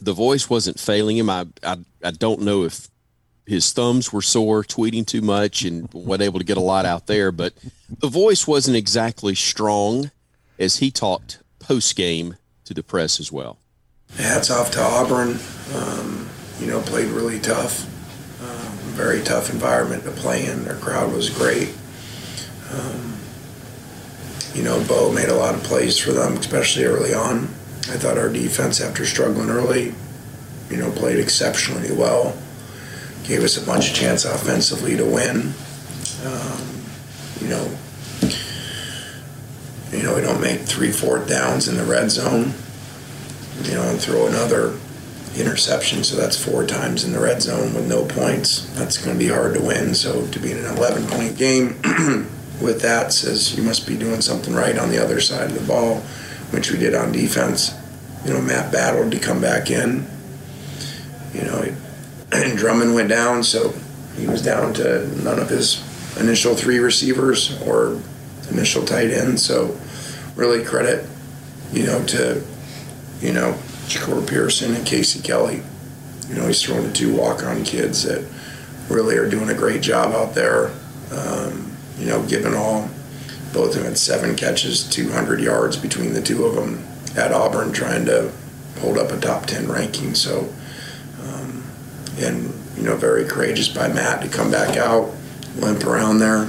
the 0.01 0.13
voice 0.13 0.51
wasn't 0.51 0.81
failing 0.81 1.17
him. 1.17 1.31
I, 1.31 1.47
I 1.63 1.79
I 2.03 2.11
don't 2.11 2.43
know 2.43 2.65
if 2.65 2.89
his 3.47 3.73
thumbs 3.73 4.13
were 4.13 4.23
sore, 4.23 4.63
tweeting 4.63 5.07
too 5.07 5.21
much, 5.21 5.63
and 5.63 5.93
wasn't 5.93 6.23
able 6.23 6.39
to 6.39 6.45
get 6.45 6.57
a 6.57 6.63
lot 6.63 6.87
out 6.87 7.07
there. 7.07 7.31
But 7.31 7.55
the 7.99 8.09
voice 8.09 8.47
wasn't 8.47 8.77
exactly 8.77 9.35
strong 9.35 10.11
as 10.59 10.79
he 10.79 10.91
talked 10.91 11.43
post 11.59 11.97
game 11.97 12.37
to 12.65 12.75
the 12.75 12.83
press 12.83 13.21
as 13.21 13.31
well. 13.31 13.59
Hats 14.17 14.51
off 14.51 14.71
to 14.73 14.81
Auburn. 14.81 15.39
Um, 15.75 16.29
you 16.61 16.67
know, 16.67 16.81
played 16.83 17.09
really 17.09 17.41
tough. 17.41 17.85
Um, 18.41 18.73
very 18.95 19.23
tough 19.23 19.51
environment 19.51 20.05
to 20.05 20.11
play 20.11 20.47
in. 20.47 20.65
Their 20.65 20.77
crowd 20.77 21.13
was 21.13 21.31
great. 21.31 21.75
Um, 22.73 23.15
you 24.55 24.63
know, 24.63 24.83
Bo 24.87 25.13
made 25.13 25.29
a 25.29 25.35
lot 25.35 25.55
of 25.55 25.63
plays 25.65 25.99
for 25.99 26.13
them, 26.13 26.35
especially 26.35 26.85
early 26.85 27.13
on. 27.13 27.49
I 27.91 27.99
thought 27.99 28.17
our 28.17 28.31
defense, 28.31 28.81
after 28.81 29.05
struggling 29.05 29.51
early, 29.51 29.95
you 30.71 30.77
know, 30.77 30.91
played 30.91 31.19
exceptionally 31.19 31.93
well. 31.93 32.37
Gave 33.25 33.43
us 33.43 33.63
a 33.63 33.65
bunch 33.65 33.91
of 33.91 33.97
chance 33.97 34.25
offensively 34.25 34.97
to 34.97 35.05
win. 35.05 35.53
Um, 36.25 36.85
you 37.41 37.49
know, 37.49 37.79
you 39.93 40.03
know, 40.03 40.15
we 40.15 40.23
don't 40.23 40.41
make 40.41 40.61
three 40.61 40.91
fourth 40.91 41.29
downs 41.29 41.69
in 41.69 41.77
the 41.77 41.85
red 41.85 42.11
zone. 42.11 42.55
You 43.63 43.75
know, 43.75 43.83
and 43.83 44.01
throw 44.01 44.27
another 44.27 44.77
interception, 45.37 46.05
so 46.05 46.17
that's 46.17 46.43
four 46.43 46.67
times 46.67 47.05
in 47.05 47.13
the 47.13 47.21
red 47.21 47.43
zone 47.43 47.75
with 47.75 47.89
no 47.89 48.05
points. 48.05 48.69
That's 48.75 48.99
going 48.99 49.17
to 49.17 49.25
be 49.25 49.31
hard 49.31 49.55
to 49.55 49.63
win. 49.63 49.95
So 49.95 50.27
to 50.27 50.39
be 50.39 50.53
in 50.53 50.59
an 50.59 50.77
11 50.77 51.07
point 51.07 51.37
game 51.37 51.81
with 52.61 52.81
that 52.83 53.13
says 53.13 53.57
you 53.57 53.63
must 53.63 53.87
be 53.87 53.97
doing 53.97 54.21
something 54.21 54.55
right 54.55 54.79
on 54.79 54.91
the 54.91 55.03
other 55.03 55.21
side 55.21 55.51
of 55.51 55.55
the 55.55 55.67
ball, 55.67 56.03
which 56.51 56.71
we 56.71 56.79
did 56.79 56.95
on 56.95 57.13
defense. 57.13 57.75
You 58.25 58.33
know, 58.33 58.41
Matt 58.41 58.73
battled 58.73 59.13
to 59.13 59.19
come 59.19 59.41
back 59.41 59.71
in. 59.71 60.07
You 61.33 61.43
know, 61.43 61.75
and 62.33 62.59
Drummond 62.59 62.95
went 62.95 63.09
down, 63.09 63.43
so 63.43 63.75
he 64.17 64.27
was 64.27 64.43
down 64.43 64.75
to 64.75 65.07
none 65.23 65.39
of 65.39 65.49
his 65.49 65.83
initial 66.19 66.55
three 66.55 66.79
receivers 66.79 67.61
or 67.63 68.01
initial 68.51 68.85
tight 68.85 69.11
end. 69.11 69.41
So 69.41 69.77
really 70.37 70.65
credit, 70.65 71.07
you 71.73 71.87
know, 71.87 72.05
to 72.07 72.43
you 73.21 73.33
know 73.33 73.53
Jahcour 73.87 74.27
Pearson 74.27 74.75
and 74.75 74.87
Casey 74.87 75.21
Kelly. 75.21 75.63
You 76.29 76.37
know, 76.37 76.47
he's 76.47 76.63
throwing 76.63 76.85
to 76.85 76.93
two 76.93 77.15
walk-on 77.15 77.65
kids 77.65 78.05
that 78.05 78.27
really 78.89 79.17
are 79.17 79.29
doing 79.29 79.51
a 79.51 79.55
great 79.55 79.83
job 79.83 80.15
out 80.15 80.35
there. 80.35 80.71
Um, 81.13 81.77
you 81.99 82.07
know, 82.07 82.23
given 82.27 82.55
all, 82.55 82.89
both 83.55 83.69
of 83.71 83.75
them 83.77 83.85
had 83.85 83.99
seven 83.99 84.37
catches, 84.37 84.87
200 84.91 85.41
yards 85.41 85.77
between 85.77 86.13
the 86.13 86.21
two 86.21 86.45
of 86.45 86.57
them 86.57 86.85
at 87.17 87.33
Auburn, 87.33 87.73
trying 87.73 88.05
to 88.07 88.31
hold 88.81 88.99
up 88.99 89.11
a 89.11 89.19
top 89.19 89.47
10 89.47 89.69
ranking. 89.69 90.15
So 90.15 90.53
um, 91.23 91.65
and 92.19 92.53
you 92.77 92.83
know, 92.83 92.97
very 92.97 93.25
courageous 93.25 93.69
by 93.69 93.89
Matt 93.89 94.23
to 94.23 94.29
come 94.29 94.51
back 94.51 94.77
out, 94.77 95.13
limp 95.57 95.85
around 95.85 96.19
there. 96.19 96.45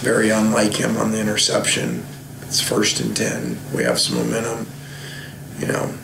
Very 0.00 0.30
unlike 0.30 0.74
him 0.74 0.96
on 0.96 1.12
the 1.12 1.20
interception. 1.20 2.04
It's 2.42 2.60
first 2.60 3.00
and 3.00 3.14
ten. 3.14 3.58
We 3.74 3.84
have 3.84 4.00
some 4.00 4.16
momentum. 4.16 4.66
You 5.58 5.66
know, 5.66 5.94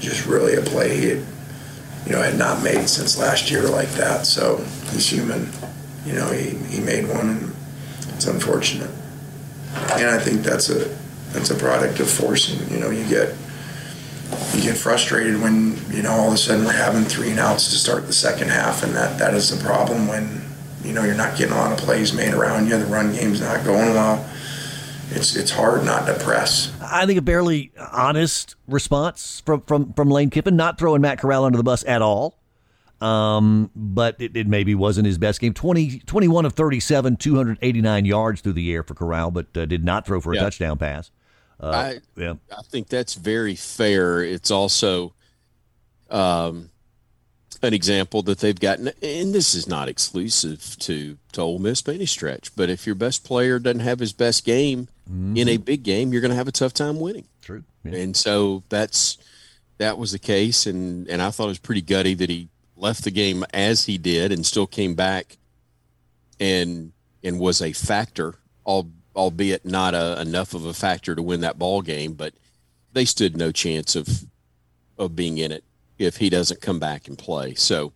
just 0.00 0.26
really 0.26 0.56
a 0.56 0.60
play 0.60 0.96
he 0.96 1.08
had, 1.10 1.24
you 2.04 2.12
know, 2.12 2.20
had 2.20 2.36
not 2.36 2.64
made 2.64 2.88
since 2.88 3.16
last 3.16 3.50
year 3.50 3.62
like 3.62 3.90
that. 3.90 4.26
So 4.26 4.56
he's 4.90 5.08
human. 5.08 5.48
You 6.04 6.14
know, 6.14 6.32
he, 6.32 6.56
he 6.74 6.80
made 6.80 7.08
one, 7.08 7.30
and 7.30 7.56
it's 8.14 8.26
unfortunate. 8.26 8.90
And 9.74 10.10
I 10.10 10.18
think 10.18 10.42
that's 10.42 10.70
a 10.70 10.88
that's 11.32 11.50
a 11.50 11.54
product 11.54 12.00
of 12.00 12.10
forcing. 12.10 12.68
You 12.70 12.78
know, 12.80 12.90
you 12.90 13.06
get 13.08 13.34
you 14.54 14.62
get 14.62 14.76
frustrated 14.76 15.40
when 15.40 15.76
you 15.90 16.02
know 16.02 16.12
all 16.12 16.28
of 16.28 16.34
a 16.34 16.36
sudden 16.36 16.64
we're 16.64 16.72
having 16.72 17.04
three 17.04 17.30
and 17.30 17.38
outs 17.38 17.70
to 17.70 17.76
start 17.76 18.06
the 18.06 18.12
second 18.12 18.48
half, 18.48 18.82
and 18.82 18.94
that 18.94 19.18
that 19.18 19.34
is 19.34 19.56
the 19.56 19.62
problem 19.64 20.08
when 20.08 20.42
you 20.82 20.92
know 20.92 21.04
you're 21.04 21.14
not 21.14 21.36
getting 21.36 21.54
a 21.54 21.58
lot 21.58 21.72
of 21.72 21.78
plays 21.78 22.12
made 22.12 22.34
around 22.34 22.68
you. 22.68 22.78
The 22.78 22.86
run 22.86 23.12
game's 23.12 23.40
not 23.40 23.64
going 23.64 23.94
well. 23.94 24.28
It's 25.10 25.36
it's 25.36 25.50
hard 25.50 25.84
not 25.84 26.06
to 26.06 26.14
press. 26.14 26.72
I 26.80 27.06
think 27.06 27.18
a 27.18 27.22
barely 27.22 27.72
honest 27.92 28.56
response 28.66 29.42
from 29.44 29.62
from 29.62 29.92
from 29.92 30.10
Lane 30.10 30.30
Kiffin, 30.30 30.56
not 30.56 30.78
throwing 30.78 31.00
Matt 31.00 31.18
Corral 31.18 31.44
under 31.44 31.56
the 31.56 31.64
bus 31.64 31.84
at 31.84 32.02
all. 32.02 32.39
Um, 33.00 33.70
but 33.74 34.16
it, 34.20 34.36
it, 34.36 34.46
maybe 34.46 34.74
wasn't 34.74 35.06
his 35.06 35.16
best 35.16 35.40
game. 35.40 35.54
20, 35.54 36.00
21 36.00 36.44
of 36.44 36.52
37, 36.52 37.16
289 37.16 38.04
yards 38.04 38.40
through 38.42 38.52
the 38.52 38.72
air 38.72 38.82
for 38.82 38.94
Corral, 38.94 39.30
but 39.30 39.46
uh, 39.56 39.64
did 39.64 39.84
not 39.84 40.04
throw 40.04 40.20
for 40.20 40.32
a 40.32 40.36
yeah. 40.36 40.42
touchdown 40.42 40.76
pass. 40.76 41.10
Uh, 41.58 41.68
I, 41.68 42.20
yeah. 42.20 42.34
I 42.56 42.62
think 42.62 42.88
that's 42.88 43.14
very 43.14 43.54
fair. 43.54 44.22
It's 44.22 44.50
also 44.50 45.14
um, 46.10 46.70
an 47.62 47.74
example 47.74 48.22
that 48.22 48.38
they've 48.38 48.58
gotten, 48.58 48.88
and 49.02 49.34
this 49.34 49.54
is 49.54 49.66
not 49.66 49.88
exclusive 49.88 50.76
to, 50.80 51.16
to 51.32 51.40
Ole 51.40 51.58
Miss 51.58 51.82
by 51.82 51.94
any 51.94 52.06
stretch, 52.06 52.54
but 52.54 52.70
if 52.70 52.86
your 52.86 52.94
best 52.94 53.24
player 53.24 53.58
doesn't 53.58 53.80
have 53.80 53.98
his 53.98 54.12
best 54.12 54.44
game 54.44 54.88
mm-hmm. 55.10 55.36
in 55.36 55.48
a 55.48 55.56
big 55.56 55.82
game, 55.82 56.12
you're 56.12 56.22
going 56.22 56.30
to 56.30 56.36
have 56.36 56.48
a 56.48 56.52
tough 56.52 56.74
time 56.74 57.00
winning. 57.00 57.26
True. 57.42 57.64
Yeah. 57.84 57.96
And 57.96 58.16
so 58.16 58.62
that's 58.68 59.18
that 59.78 59.96
was 59.96 60.12
the 60.12 60.18
case, 60.18 60.66
and, 60.66 61.08
and 61.08 61.22
I 61.22 61.30
thought 61.30 61.44
it 61.44 61.48
was 61.48 61.58
pretty 61.58 61.80
gutty 61.80 62.14
that 62.14 62.28
he 62.28 62.48
left 62.80 63.04
the 63.04 63.10
game 63.10 63.44
as 63.52 63.84
he 63.84 63.98
did 63.98 64.32
and 64.32 64.44
still 64.44 64.66
came 64.66 64.94
back 64.94 65.38
and 66.38 66.92
and 67.22 67.38
was 67.38 67.60
a 67.60 67.72
factor, 67.72 68.34
albeit 68.66 69.64
not 69.64 69.94
a, 69.94 70.20
enough 70.20 70.54
of 70.54 70.64
a 70.64 70.72
factor 70.72 71.14
to 71.14 71.22
win 71.22 71.42
that 71.42 71.58
ball 71.58 71.82
game. 71.82 72.14
But 72.14 72.34
they 72.92 73.04
stood 73.04 73.36
no 73.36 73.52
chance 73.52 73.94
of 73.96 74.08
of 74.98 75.14
being 75.14 75.38
in 75.38 75.52
it 75.52 75.64
if 75.98 76.16
he 76.16 76.30
doesn't 76.30 76.60
come 76.60 76.78
back 76.78 77.08
and 77.08 77.16
play. 77.18 77.54
So, 77.54 77.92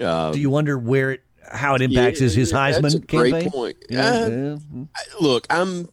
uh, 0.00 0.32
do 0.32 0.40
you 0.40 0.50
wonder 0.50 0.78
where 0.78 1.12
it, 1.12 1.22
how 1.50 1.74
it 1.74 1.82
impacts 1.82 2.20
yeah, 2.20 2.24
his, 2.24 2.34
his 2.34 2.52
Heisman 2.52 2.82
that's 2.82 2.94
a 2.94 3.00
campaign? 3.00 3.30
Great 3.30 3.52
point. 3.52 3.76
Yeah, 3.88 4.10
uh, 4.10 4.28
yeah. 4.74 4.84
Look, 5.20 5.46
I'm. 5.50 5.88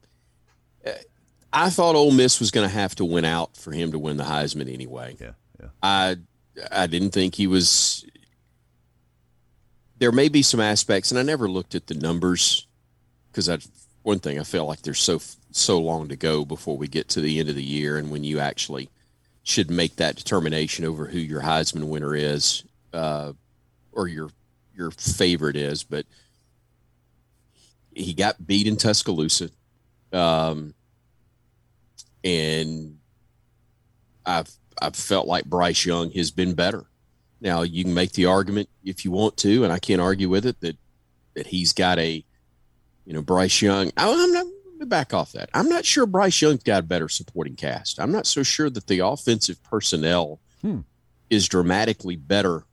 I 1.56 1.70
thought 1.70 1.94
Ole 1.94 2.10
Miss 2.10 2.40
was 2.40 2.50
going 2.50 2.68
to 2.68 2.74
have 2.74 2.96
to 2.96 3.06
win 3.06 3.26
out 3.26 3.56
for 3.56 3.72
him 3.72 3.92
to 3.92 4.00
win 4.00 4.18
the 4.18 4.24
Heisman 4.24 4.74
anyway. 4.74 5.16
Yeah, 5.20 5.32
yeah. 5.62 5.68
I 5.84 6.18
I 6.72 6.88
didn't 6.88 7.12
think 7.12 7.36
he 7.36 7.48
was 7.48 8.03
there 10.04 10.12
may 10.12 10.28
be 10.28 10.42
some 10.42 10.60
aspects, 10.60 11.12
and 11.12 11.18
I 11.18 11.24
never 11.24 11.48
looked 11.48 11.76
at 11.76 11.88
the 11.88 11.94
numbers 11.94 12.68
because 13.32 13.48
I 13.48 13.60
one 14.02 14.20
thing 14.20 14.38
I 14.38 14.44
feel 14.44 14.66
like 14.66 14.82
there's 14.82 15.00
so 15.00 15.22
so 15.52 15.80
long 15.80 16.10
to 16.10 16.18
go 16.18 16.44
before 16.44 16.76
we 16.76 16.90
get 16.90 17.08
to 17.10 17.22
the 17.22 17.40
end 17.40 17.48
of 17.48 17.56
the 17.56 17.64
year, 17.64 17.98
and 17.98 18.12
when 18.12 18.26
you 18.26 18.40
actually 18.40 18.90
should 19.44 19.72
make 19.72 19.96
that 19.96 20.18
determination 20.18 20.84
over 20.84 21.06
who 21.06 21.20
your 21.20 21.44
Heisman 21.44 21.88
winner 21.88 22.14
is, 22.14 22.66
uh, 22.92 23.32
or 23.94 24.10
your 24.10 24.30
your 24.76 24.92
favorite 24.92 25.56
is. 25.56 25.84
But 25.84 26.06
he 27.96 28.14
got 28.14 28.46
beat 28.46 28.68
in 28.68 28.76
Tuscaloosa, 28.76 29.52
um, 30.12 30.74
and 32.26 32.98
I've 34.26 34.52
I've 34.82 34.98
felt 34.98 35.28
like 35.28 35.46
Bryce 35.46 35.86
Young 35.86 36.12
has 36.12 36.30
been 36.30 36.56
better. 36.56 36.88
Now 37.44 37.62
you 37.62 37.84
can 37.84 37.94
make 37.94 38.14
the 38.14 38.26
argument 38.26 38.70
if 38.86 39.04
you 39.04 39.12
want 39.12 39.36
to, 39.38 39.66
and 39.66 39.74
I 39.74 39.78
can't 39.78 40.02
argue 40.02 40.30
with 40.30 40.46
it 40.46 40.60
that 40.62 40.78
that 41.36 41.48
he's 41.48 41.74
got 41.74 42.00
a, 42.00 42.24
you 43.06 43.14
know, 43.14 43.22
Bryce 43.22 43.62
Young. 43.62 43.92
I'm 43.98 44.32
not 44.32 44.48
back 44.88 45.14
off 45.14 45.34
that. 45.34 45.50
I'm 45.54 45.70
not 45.70 45.86
sure 45.86 46.06
Bryce 46.06 46.42
Young's 46.42 46.64
got 46.64 46.80
a 46.80 46.86
better 46.86 47.10
supporting 47.10 47.56
cast. 47.56 48.00
I'm 48.00 48.12
not 48.12 48.26
so 48.26 48.44
sure 48.44 48.70
that 48.70 48.88
the 48.88 49.00
offensive 49.00 49.62
personnel 49.64 50.40
hmm. 50.62 50.80
is 51.30 51.48
dramatically 51.48 52.16
better 52.16 52.64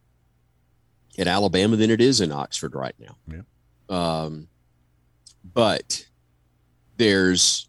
at 1.18 1.26
Alabama 1.26 1.76
than 1.76 1.90
it 1.90 2.00
is 2.00 2.20
in 2.20 2.32
Oxford 2.32 2.74
right 2.74 2.94
now. 2.98 3.16
Yeah. 3.26 3.42
Um, 3.88 4.48
but 5.52 6.06
there's 6.96 7.68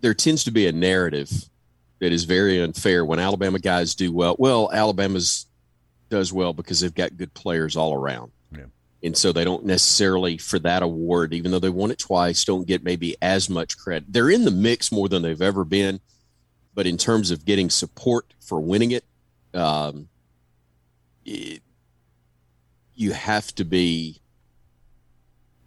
there 0.00 0.14
tends 0.14 0.42
to 0.44 0.50
be 0.50 0.66
a 0.66 0.72
narrative 0.72 1.30
that 2.00 2.12
is 2.12 2.24
very 2.24 2.60
unfair 2.60 3.04
when 3.04 3.20
Alabama 3.20 3.60
guys 3.60 3.94
do 3.94 4.12
well. 4.12 4.34
Well, 4.36 4.68
Alabama's 4.72 5.46
does 6.12 6.30
well 6.30 6.52
because 6.52 6.80
they've 6.80 6.94
got 6.94 7.16
good 7.16 7.32
players 7.32 7.74
all 7.74 7.94
around. 7.94 8.32
Yeah. 8.54 8.66
And 9.02 9.16
so 9.16 9.32
they 9.32 9.44
don't 9.44 9.64
necessarily, 9.64 10.36
for 10.36 10.58
that 10.58 10.82
award, 10.82 11.32
even 11.32 11.50
though 11.50 11.58
they 11.58 11.70
won 11.70 11.90
it 11.90 11.98
twice, 11.98 12.44
don't 12.44 12.66
get 12.66 12.84
maybe 12.84 13.16
as 13.22 13.48
much 13.48 13.78
credit. 13.78 14.12
They're 14.12 14.28
in 14.28 14.44
the 14.44 14.50
mix 14.50 14.92
more 14.92 15.08
than 15.08 15.22
they've 15.22 15.40
ever 15.40 15.64
been. 15.64 16.00
But 16.74 16.86
in 16.86 16.98
terms 16.98 17.30
of 17.30 17.46
getting 17.46 17.70
support 17.70 18.34
for 18.40 18.60
winning 18.60 18.90
it, 18.90 19.04
um, 19.54 20.08
it 21.24 21.62
you 22.94 23.12
have 23.12 23.54
to 23.54 23.64
be 23.64 24.20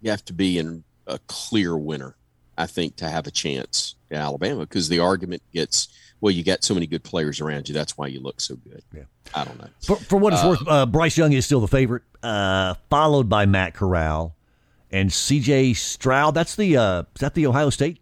you 0.00 0.10
have 0.10 0.24
to 0.26 0.32
be 0.32 0.58
in 0.58 0.84
a 1.08 1.18
clear 1.26 1.76
winner, 1.76 2.16
I 2.56 2.66
think, 2.66 2.96
to 2.96 3.08
have 3.08 3.26
a 3.26 3.32
chance 3.32 3.96
in 4.10 4.16
Alabama 4.16 4.60
because 4.60 4.88
the 4.88 5.00
argument 5.00 5.42
gets 5.52 5.88
well, 6.20 6.30
you 6.30 6.42
got 6.42 6.64
so 6.64 6.74
many 6.74 6.86
good 6.86 7.04
players 7.04 7.40
around 7.40 7.68
you. 7.68 7.74
That's 7.74 7.96
why 7.96 8.06
you 8.06 8.20
look 8.20 8.40
so 8.40 8.56
good. 8.56 8.82
Yeah. 8.94 9.02
I 9.34 9.44
don't 9.44 9.58
know. 9.58 9.68
For, 9.84 9.96
for 9.96 10.16
what 10.16 10.32
it's 10.32 10.42
uh, 10.42 10.48
worth, 10.48 10.68
uh, 10.68 10.86
Bryce 10.86 11.16
Young 11.16 11.32
is 11.32 11.44
still 11.44 11.60
the 11.60 11.68
favorite, 11.68 12.02
uh, 12.22 12.74
followed 12.90 13.28
by 13.28 13.46
Matt 13.46 13.74
Corral 13.74 14.34
and 14.90 15.12
C.J. 15.12 15.74
Stroud. 15.74 16.34
That's 16.34 16.56
the 16.56 16.76
uh, 16.76 17.00
is 17.14 17.20
that 17.20 17.34
the 17.34 17.46
Ohio 17.46 17.70
State 17.70 18.00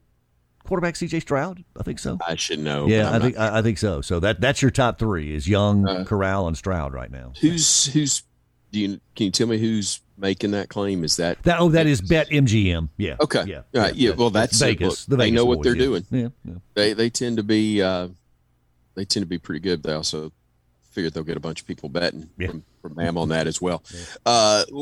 quarterback, 0.64 0.97
C.J. 0.97 1.21
Stroud? 1.21 1.64
I 1.78 1.83
think 1.83 1.99
so. 1.99 2.18
I 2.26 2.37
should 2.37 2.59
know. 2.59 2.87
Yeah, 2.87 3.14
I 3.14 3.18
think 3.18 3.38
I, 3.38 3.59
I, 3.59 3.62
think 3.62 3.78
so. 3.78 4.00
So 4.00 4.21
that 4.21 4.40
that's 4.40 4.62
your 4.62 4.71
top 4.71 4.99
three 4.99 5.35
is 5.35 5.49
Young, 5.49 5.87
uh, 5.87 6.04
Corral, 6.04 6.47
and 6.49 6.56
Stroud 6.56 6.92
right 6.92 7.11
now. 7.11 7.33
Who's 7.40 7.87
who's? 7.87 8.23
Do 8.74 8.80
you 8.80 9.00
can 9.14 9.26
you 9.26 9.30
tell 9.30 9.46
me 9.46 9.56
who's 9.56 10.00
making 10.18 10.50
that 10.50 10.68
claim? 10.68 11.04
Is 11.04 11.18
that 11.18 11.40
that? 11.44 11.60
Oh, 11.60 11.68
that 11.68 11.86
is 11.86 12.00
Bet 12.00 12.28
MGM. 12.28 12.88
Yeah. 12.96 13.14
Okay. 13.20 13.44
Yeah. 13.46 13.62
Yeah. 13.72 13.92
yeah. 13.94 14.10
Well, 14.10 14.30
that's 14.30 14.58
Vegas. 14.58 15.04
The 15.04 15.16
Vegas 15.16 15.24
they 15.24 15.30
know 15.30 15.44
what 15.44 15.62
they're 15.62 15.76
yeah. 15.76 15.84
doing. 15.84 16.06
Yeah, 16.10 16.28
yeah. 16.44 16.54
They 16.74 16.92
they 16.92 17.08
tend 17.08 17.36
to 17.36 17.44
be. 17.44 17.80
Uh, 17.80 18.08
they 18.96 19.04
tend 19.04 19.22
to 19.22 19.28
be 19.28 19.38
pretty 19.38 19.60
good. 19.60 19.84
They 19.84 19.92
also 19.92 20.32
figure 20.90 21.08
they'll 21.08 21.22
get 21.22 21.36
a 21.36 21.40
bunch 21.40 21.60
of 21.60 21.68
people 21.68 21.88
betting 21.88 22.28
yeah. 22.36 22.48
from, 22.48 22.64
from 22.82 22.94
Mam 22.96 23.16
on 23.16 23.28
that 23.28 23.46
as 23.46 23.62
well. 23.62 23.84
Yeah. 23.94 24.00
Uh, 24.26 24.64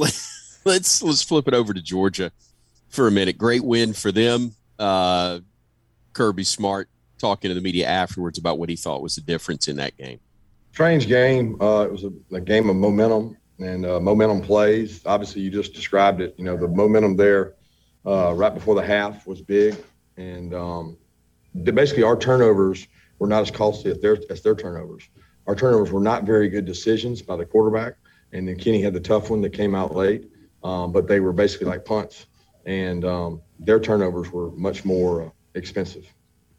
let's 0.64 1.02
let's 1.02 1.22
flip 1.22 1.46
it 1.46 1.52
over 1.52 1.74
to 1.74 1.82
Georgia 1.82 2.32
for 2.88 3.06
a 3.06 3.10
minute. 3.10 3.36
Great 3.36 3.62
win 3.62 3.92
for 3.92 4.10
them. 4.10 4.54
Uh, 4.78 5.40
Kirby 6.14 6.44
Smart 6.44 6.88
talking 7.18 7.50
to 7.50 7.54
the 7.54 7.60
media 7.60 7.86
afterwards 7.86 8.38
about 8.38 8.58
what 8.58 8.70
he 8.70 8.76
thought 8.76 9.02
was 9.02 9.16
the 9.16 9.20
difference 9.20 9.68
in 9.68 9.76
that 9.76 9.98
game. 9.98 10.18
Strange 10.72 11.08
game. 11.08 11.60
Uh, 11.60 11.84
it 11.84 11.92
was 11.92 12.04
a, 12.04 12.12
a, 12.34 12.40
game 12.40 12.70
of 12.70 12.76
momentum 12.76 13.36
and 13.64 13.86
uh, 13.86 14.00
momentum 14.00 14.40
plays. 14.40 15.04
Obviously, 15.06 15.42
you 15.42 15.50
just 15.50 15.74
described 15.74 16.20
it. 16.20 16.34
You 16.38 16.44
know, 16.44 16.56
the 16.56 16.68
momentum 16.68 17.16
there 17.16 17.54
uh, 18.06 18.32
right 18.34 18.52
before 18.52 18.74
the 18.74 18.84
half 18.84 19.26
was 19.26 19.40
big, 19.40 19.76
and 20.16 20.54
um, 20.54 20.96
basically 21.62 22.02
our 22.02 22.16
turnovers 22.16 22.86
were 23.18 23.28
not 23.28 23.42
as 23.42 23.50
costly 23.50 23.90
as 23.90 24.00
their 24.00 24.18
as 24.30 24.42
their 24.42 24.54
turnovers. 24.54 25.08
Our 25.46 25.54
turnovers 25.54 25.90
were 25.90 26.00
not 26.00 26.24
very 26.24 26.48
good 26.48 26.64
decisions 26.64 27.22
by 27.22 27.36
the 27.36 27.44
quarterback, 27.44 27.94
and 28.32 28.46
then 28.46 28.56
Kenny 28.56 28.82
had 28.82 28.94
the 28.94 29.00
tough 29.00 29.30
one 29.30 29.40
that 29.42 29.50
came 29.50 29.74
out 29.74 29.94
late, 29.94 30.30
um, 30.62 30.92
but 30.92 31.08
they 31.08 31.20
were 31.20 31.32
basically 31.32 31.66
like 31.66 31.84
punts, 31.84 32.26
and 32.66 33.04
um, 33.04 33.42
their 33.58 33.80
turnovers 33.80 34.30
were 34.30 34.50
much 34.52 34.84
more 34.84 35.22
uh, 35.22 35.30
expensive. 35.54 36.06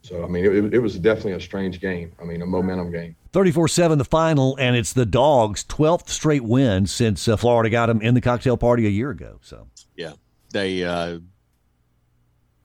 So 0.01 0.23
I 0.23 0.27
mean, 0.27 0.45
it, 0.45 0.73
it 0.73 0.79
was 0.79 0.99
definitely 0.99 1.33
a 1.33 1.39
strange 1.39 1.79
game. 1.79 2.13
I 2.21 2.25
mean, 2.25 2.41
a 2.41 2.45
momentum 2.45 2.91
game. 2.91 3.15
34-7 3.33 3.97
the 3.97 4.05
final, 4.05 4.55
and 4.57 4.75
it's 4.75 4.93
the 4.93 5.07
Dogs' 5.07 5.63
12th 5.63 6.07
straight 6.07 6.43
win 6.43 6.85
since 6.85 7.27
uh, 7.27 7.35
Florida 7.35 7.69
got 7.69 7.87
them 7.87 7.99
in 7.99 8.13
the 8.13 8.21
cocktail 8.21 8.57
party 8.57 8.85
a 8.85 8.89
year 8.89 9.09
ago. 9.09 9.39
So 9.41 9.67
yeah, 9.95 10.13
they 10.51 10.83
uh, 10.83 11.19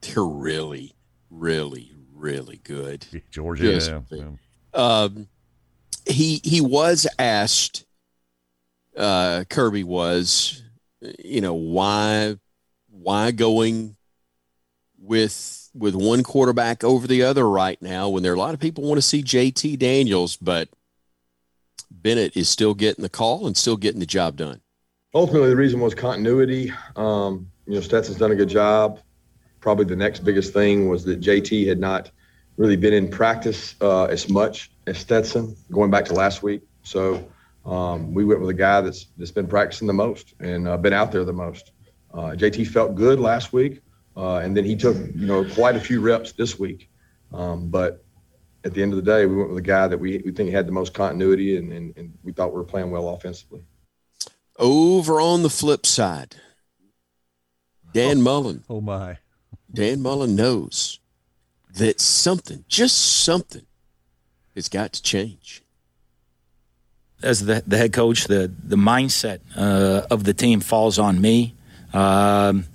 they're 0.01 0.23
really, 0.23 0.95
really, 1.31 1.91
really 2.13 2.61
good. 2.63 3.05
Georgia. 3.31 4.03
yeah. 4.11 4.25
Um, 4.73 5.27
he 6.05 6.39
he 6.43 6.61
was 6.61 7.07
asked. 7.17 7.85
Uh, 8.95 9.45
Kirby 9.49 9.83
was, 9.83 10.63
you 11.17 11.41
know, 11.41 11.53
why 11.53 12.37
why 12.89 13.31
going 13.31 13.95
with 14.99 15.68
with 15.79 15.95
one 15.95 16.23
quarterback 16.23 16.83
over 16.83 17.07
the 17.07 17.23
other 17.23 17.49
right 17.49 17.81
now 17.81 18.09
when 18.09 18.23
there 18.23 18.31
are 18.31 18.35
a 18.35 18.39
lot 18.39 18.53
of 18.53 18.59
people 18.59 18.83
want 18.83 18.97
to 18.97 19.01
see 19.01 19.23
JT 19.23 19.79
Daniels, 19.79 20.37
but 20.37 20.69
Bennett 21.91 22.35
is 22.37 22.49
still 22.49 22.73
getting 22.73 23.01
the 23.01 23.09
call 23.09 23.47
and 23.47 23.57
still 23.57 23.77
getting 23.77 23.99
the 23.99 24.05
job 24.05 24.37
done? 24.37 24.61
Ultimately, 25.13 25.49
the 25.49 25.55
reason 25.55 25.79
was 25.79 25.95
continuity. 25.95 26.71
Um, 26.95 27.49
you 27.65 27.75
know, 27.75 27.81
Stetson's 27.81 28.17
done 28.17 28.31
a 28.31 28.35
good 28.35 28.49
job. 28.49 28.99
Probably 29.59 29.85
the 29.85 29.95
next 29.95 30.19
biggest 30.19 30.53
thing 30.53 30.87
was 30.87 31.03
that 31.05 31.19
JT 31.19 31.67
had 31.67 31.79
not 31.79 32.11
really 32.57 32.75
been 32.75 32.93
in 32.93 33.09
practice 33.09 33.75
uh, 33.81 34.05
as 34.05 34.29
much 34.29 34.71
as 34.85 34.97
Stetson 34.97 35.55
going 35.71 35.89
back 35.89 36.05
to 36.05 36.13
last 36.13 36.43
week. 36.43 36.61
So 36.83 37.27
um, 37.65 38.13
we 38.13 38.23
went 38.23 38.41
with 38.41 38.49
a 38.49 38.53
guy 38.53 38.81
that's 38.81 39.07
that's 39.17 39.31
been 39.31 39.47
practicing 39.47 39.87
the 39.87 39.93
most 39.93 40.33
and 40.39 40.67
uh, 40.67 40.77
been 40.77 40.93
out 40.93 41.11
there 41.11 41.23
the 41.23 41.33
most. 41.33 41.71
Uh, 42.13 42.35
JT 42.35 42.67
felt 42.67 42.95
good 42.95 43.19
last 43.19 43.53
week, 43.53 43.81
uh, 44.19 44.39
and 44.39 44.55
then 44.55 44.65
he 44.65 44.75
took 44.75 44.97
you 44.97 45.25
know 45.25 45.45
quite 45.45 45.75
a 45.75 45.79
few 45.79 46.01
reps 46.01 46.33
this 46.33 46.59
week. 46.59 46.89
Um, 47.31 47.69
but 47.69 48.03
at 48.65 48.73
the 48.73 48.83
end 48.83 48.91
of 48.91 48.97
the 48.97 49.11
day, 49.11 49.25
we 49.25 49.35
went 49.35 49.49
with 49.49 49.59
a 49.59 49.67
guy 49.67 49.87
that 49.87 49.97
we, 49.97 50.21
we 50.25 50.31
think 50.31 50.51
had 50.51 50.67
the 50.67 50.71
most 50.71 50.93
continuity, 50.93 51.55
and, 51.57 51.71
and, 51.71 51.95
and 51.95 52.13
we 52.23 52.33
thought 52.33 52.51
we 52.51 52.57
were 52.57 52.65
playing 52.65 52.91
well 52.91 53.09
offensively. 53.09 53.61
Over 54.57 55.21
on 55.21 55.43
the 55.43 55.49
flip 55.49 55.85
side, 55.85 56.35
Dan 57.93 58.17
oh, 58.17 58.21
Mullen. 58.21 58.63
Oh 58.69 58.81
my! 58.81 59.19
Dan 59.71 60.01
Mullen 60.01 60.35
knows 60.35 60.99
that 61.75 62.01
something, 62.01 62.65
just 62.67 62.97
something, 62.97 63.65
has 64.55 64.67
got 64.67 64.91
to 64.93 65.01
change 65.01 65.63
as 67.21 67.45
the, 67.45 67.63
the 67.65 67.77
head 67.77 67.93
coach, 67.93 68.25
the 68.25 68.51
the 68.63 68.75
mindset 68.75 69.39
uh, 69.55 70.05
of 70.09 70.23
the 70.23 70.33
team 70.33 70.59
falls 70.59 70.97
on 70.97 71.19
me, 71.19 71.55
um, 71.93 72.65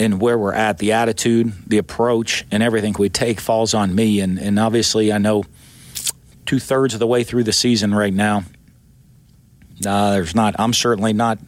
and 0.00 0.20
where 0.20 0.38
we're 0.38 0.52
at, 0.52 0.78
the 0.78 0.92
attitude, 0.92 1.52
the 1.66 1.78
approach, 1.78 2.44
and 2.50 2.62
everything 2.62 2.94
we 2.98 3.08
take 3.08 3.40
falls 3.40 3.74
on 3.74 3.94
me. 3.94 4.20
And 4.20 4.38
and 4.38 4.58
obviously, 4.58 5.12
I 5.12 5.18
know 5.18 5.44
two 6.46 6.58
thirds 6.58 6.94
of 6.94 7.00
the 7.00 7.06
way 7.06 7.24
through 7.24 7.44
the 7.44 7.52
season 7.52 7.94
right 7.94 8.12
now. 8.12 8.44
Uh, 9.86 10.12
there's 10.12 10.34
not. 10.34 10.54
I'm 10.58 10.72
certainly 10.72 11.12
not 11.12 11.38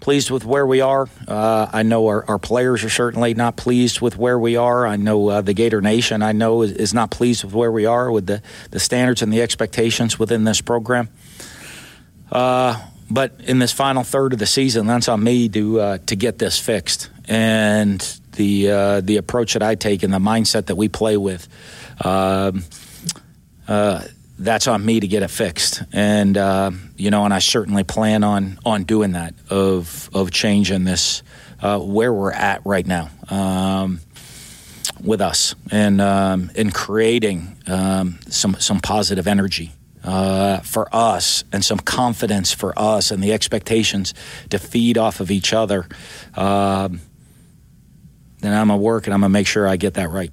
pleased 0.00 0.30
with 0.30 0.44
where 0.44 0.66
we 0.66 0.82
are. 0.82 1.08
Uh, 1.26 1.66
I 1.72 1.82
know 1.82 2.08
our, 2.08 2.24
our 2.28 2.38
players 2.38 2.84
are 2.84 2.90
certainly 2.90 3.32
not 3.32 3.56
pleased 3.56 4.02
with 4.02 4.18
where 4.18 4.38
we 4.38 4.54
are. 4.54 4.86
I 4.86 4.96
know 4.96 5.28
uh, 5.28 5.40
the 5.40 5.54
Gator 5.54 5.80
Nation, 5.80 6.20
I 6.20 6.32
know, 6.32 6.60
is, 6.60 6.72
is, 6.72 6.92
not 6.92 7.10
pleased 7.10 7.42
with 7.42 7.54
where 7.54 7.72
we 7.72 7.86
are 7.86 8.10
with 8.10 8.26
the, 8.26 8.42
the 8.70 8.80
standards 8.80 9.22
and 9.22 9.32
the 9.32 9.40
expectations 9.40 10.18
within 10.18 10.44
this 10.44 10.60
program. 10.60 11.08
Uh, 12.30 12.78
but 13.10 13.40
in 13.44 13.60
this 13.60 13.72
final 13.72 14.02
third 14.02 14.34
of 14.34 14.38
the 14.38 14.46
season, 14.46 14.86
that's 14.86 15.08
on 15.08 15.22
me 15.22 15.48
to 15.48 15.80
uh, 15.80 15.98
to 16.06 16.16
get 16.16 16.38
this 16.38 16.58
fixed. 16.58 17.08
And 17.26 18.00
the 18.32 18.70
uh, 18.70 19.00
the 19.00 19.16
approach 19.16 19.54
that 19.54 19.62
I 19.62 19.74
take 19.74 20.02
and 20.02 20.12
the 20.12 20.18
mindset 20.18 20.66
that 20.66 20.76
we 20.76 20.88
play 20.88 21.16
with, 21.16 21.48
um, 22.04 22.64
uh, 23.66 24.04
that's 24.38 24.66
on 24.66 24.84
me 24.84 25.00
to 25.00 25.06
get 25.06 25.22
it 25.22 25.30
fixed. 25.30 25.82
And 25.92 26.36
uh, 26.36 26.70
you 26.96 27.10
know, 27.10 27.24
and 27.24 27.32
I 27.32 27.38
certainly 27.38 27.84
plan 27.84 28.24
on 28.24 28.58
on 28.64 28.84
doing 28.84 29.12
that 29.12 29.34
of 29.48 30.10
of 30.12 30.30
changing 30.30 30.84
this 30.84 31.22
uh, 31.60 31.78
where 31.78 32.12
we're 32.12 32.32
at 32.32 32.64
right 32.64 32.86
now. 32.86 33.10
Um, 33.28 34.00
with 35.02 35.20
us 35.20 35.54
and 35.70 36.00
um, 36.00 36.50
in 36.54 36.70
creating 36.70 37.56
um, 37.66 38.18
some 38.28 38.56
some 38.58 38.80
positive 38.80 39.26
energy 39.26 39.72
uh, 40.04 40.58
for 40.60 40.88
us 40.94 41.44
and 41.52 41.64
some 41.64 41.78
confidence 41.78 42.52
for 42.52 42.78
us 42.78 43.10
and 43.10 43.22
the 43.22 43.32
expectations 43.32 44.14
to 44.50 44.58
feed 44.58 44.98
off 44.98 45.20
of 45.20 45.30
each 45.30 45.52
other, 45.52 45.86
um, 46.34 47.00
then 48.44 48.52
I'm 48.52 48.68
going 48.68 48.78
to 48.78 48.82
work 48.82 49.06
and 49.06 49.14
I'm 49.14 49.20
going 49.20 49.30
to 49.30 49.32
make 49.32 49.46
sure 49.46 49.66
I 49.66 49.76
get 49.76 49.94
that 49.94 50.10
right. 50.10 50.32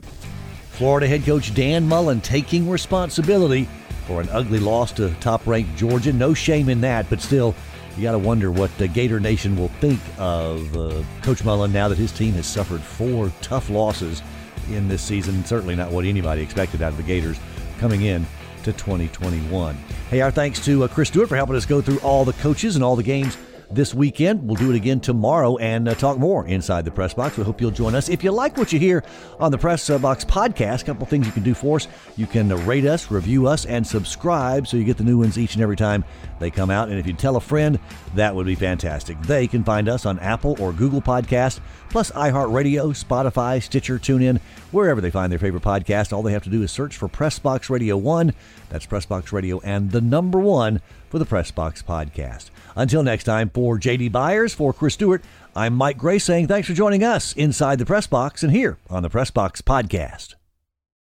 Florida 0.72 1.08
head 1.08 1.24
coach 1.24 1.54
Dan 1.54 1.88
Mullen 1.88 2.22
taking 2.22 2.70
responsibility 2.70 3.68
for 4.06 4.22
an 4.22 4.30
ugly 4.30 4.60
loss 4.60 4.92
to 4.94 5.14
top 5.16 5.46
ranked 5.46 5.78
Georgia. 5.78 6.12
No 6.12 6.34
shame 6.34 6.70
in 6.70 6.82
that, 6.82 7.10
but 7.10 7.22
still, 7.22 7.56
you 7.96 8.04
got 8.04 8.14
to 8.14 8.20
wonder 8.20 8.52
what 8.52 8.76
the 8.78 8.88
Gator 8.88 9.20
Nation 9.20 9.56
will 9.56 9.68
think 9.68 10.00
of 10.18 10.76
uh, 10.76 11.04
Coach 11.22 11.44
Mullen 11.44 11.72
now 11.72 11.88
that 11.88 11.98
his 11.98 12.12
team 12.12 12.34
has 12.34 12.48
suffered 12.48 12.82
four 12.82 13.32
tough 13.42 13.70
losses 13.70 14.22
in 14.70 14.88
this 14.88 15.02
season. 15.02 15.44
Certainly 15.46 15.76
not 15.76 15.92
what 15.92 16.06
anybody 16.06 16.42
expected 16.42 16.82
out 16.82 16.92
of 16.92 16.98
the 16.98 17.04
Gators 17.04 17.40
coming 17.80 18.04
in 18.04 18.26
to 18.64 18.74
2021. 18.74 19.76
Hey, 20.10 20.22
our 20.22 20.32
thanks 20.32 20.64
to 20.66 20.84
uh, 20.84 20.88
Chris 20.88 21.10
Stewart 21.10 21.30
for 21.30 21.36
helping 21.36 21.56
us 21.56 21.66
go 21.66 21.82
through 21.82 22.00
all 22.00 22.26
the 22.26 22.34
coaches 22.34 22.76
and 22.76 22.84
all 22.84 22.96
the 22.96 23.04
games 23.04 23.38
this 23.74 23.94
weekend. 23.94 24.48
We'll 24.48 24.56
do 24.56 24.72
it 24.72 24.76
again 24.76 25.00
tomorrow 25.00 25.58
and 25.58 25.88
uh, 25.88 25.96
talk 25.96 26.18
more 26.18 26.46
inside 26.48 26.86
the 26.86 26.92
press 26.92 27.14
box. 27.14 27.38
We 27.38 27.44
hope 27.44 27.62
you'll 27.62 27.72
join 27.72 27.96
us. 27.96 28.10
If 28.10 28.24
you 28.24 28.32
like 28.32 28.58
what 28.58 28.74
you 28.74 28.80
hear 28.80 29.04
on 29.40 29.52
the 29.52 29.58
Press 29.58 29.90
uh, 29.90 29.98
Box 29.98 30.26
podcast, 30.26 30.82
a 30.82 30.86
couple 30.86 31.06
things 31.06 31.26
you 31.26 31.32
can 31.32 31.44
do 31.44 31.54
for 31.54 31.78
us. 31.78 31.88
You 32.18 32.28
can 32.28 32.50
rate 32.66 32.86
us, 32.86 33.10
review 33.10 33.48
us, 33.48 33.66
and 33.66 33.86
subscribe 33.86 34.68
so 34.68 34.78
you 34.78 34.84
get 34.84 34.98
the 34.98 35.04
new 35.04 35.20
ones 35.20 35.38
each 35.38 35.56
and 35.56 35.64
every 35.64 35.76
time 35.76 36.04
they 36.40 36.52
come 36.52 36.70
out. 36.70 36.90
And 36.90 37.00
if 37.00 37.08
you 37.08 37.14
tell 37.14 37.36
a 37.36 37.42
friend, 37.42 37.80
that 38.16 38.36
would 38.36 38.46
be 38.46 38.56
fantastic. 38.56 39.20
They 39.22 39.48
can 39.48 39.64
find 39.64 39.88
us 39.88 40.06
on 40.06 40.20
Apple 40.20 40.56
or 40.60 40.74
Google 40.74 41.02
Podcast, 41.02 41.60
plus 41.90 42.12
iHeartRadio, 42.12 42.94
Spotify, 42.94 43.62
Stitcher, 43.62 44.00
TuneIn, 44.00 44.40
wherever 44.72 45.02
they 45.02 45.12
find 45.12 45.32
their 45.32 45.40
favorite 45.40 45.64
podcast. 45.64 46.14
All 46.14 46.24
they 46.24 46.34
have 46.34 46.44
to 46.44 46.50
do 46.50 46.64
is 46.64 46.72
search 46.72 46.96
for 46.96 47.08
Pressbox 47.08 47.70
Radio 47.70 47.98
1. 47.98 48.34
That's 48.70 48.86
Pressbox 48.86 49.32
Radio 49.32 49.60
and 49.62 49.92
the 49.92 50.02
number 50.02 50.40
one 50.40 50.82
for 51.12 51.20
the 51.20 51.26
Press 51.26 51.52
Box 51.52 51.84
podcast. 51.84 52.50
Until 52.76 53.04
next 53.04 53.26
time, 53.26 53.50
for 53.50 53.78
JD 53.78 54.12
Byers, 54.12 54.54
for 54.54 54.74
Chris 54.74 54.96
Stewart, 54.96 55.22
I'm 55.56 55.76
Mike 55.76 55.98
Gray 55.98 56.18
saying 56.18 56.48
thanks 56.48 56.68
for 56.68 56.74
joining 56.74 57.04
us 57.04 57.34
inside 57.34 57.78
the 57.78 57.86
Press 57.86 58.08
Box 58.08 58.42
and 58.42 58.52
here 58.52 58.78
on 58.90 59.04
the 59.04 59.10
Press 59.10 59.30
Box 59.30 59.62
Podcast. 59.62 60.36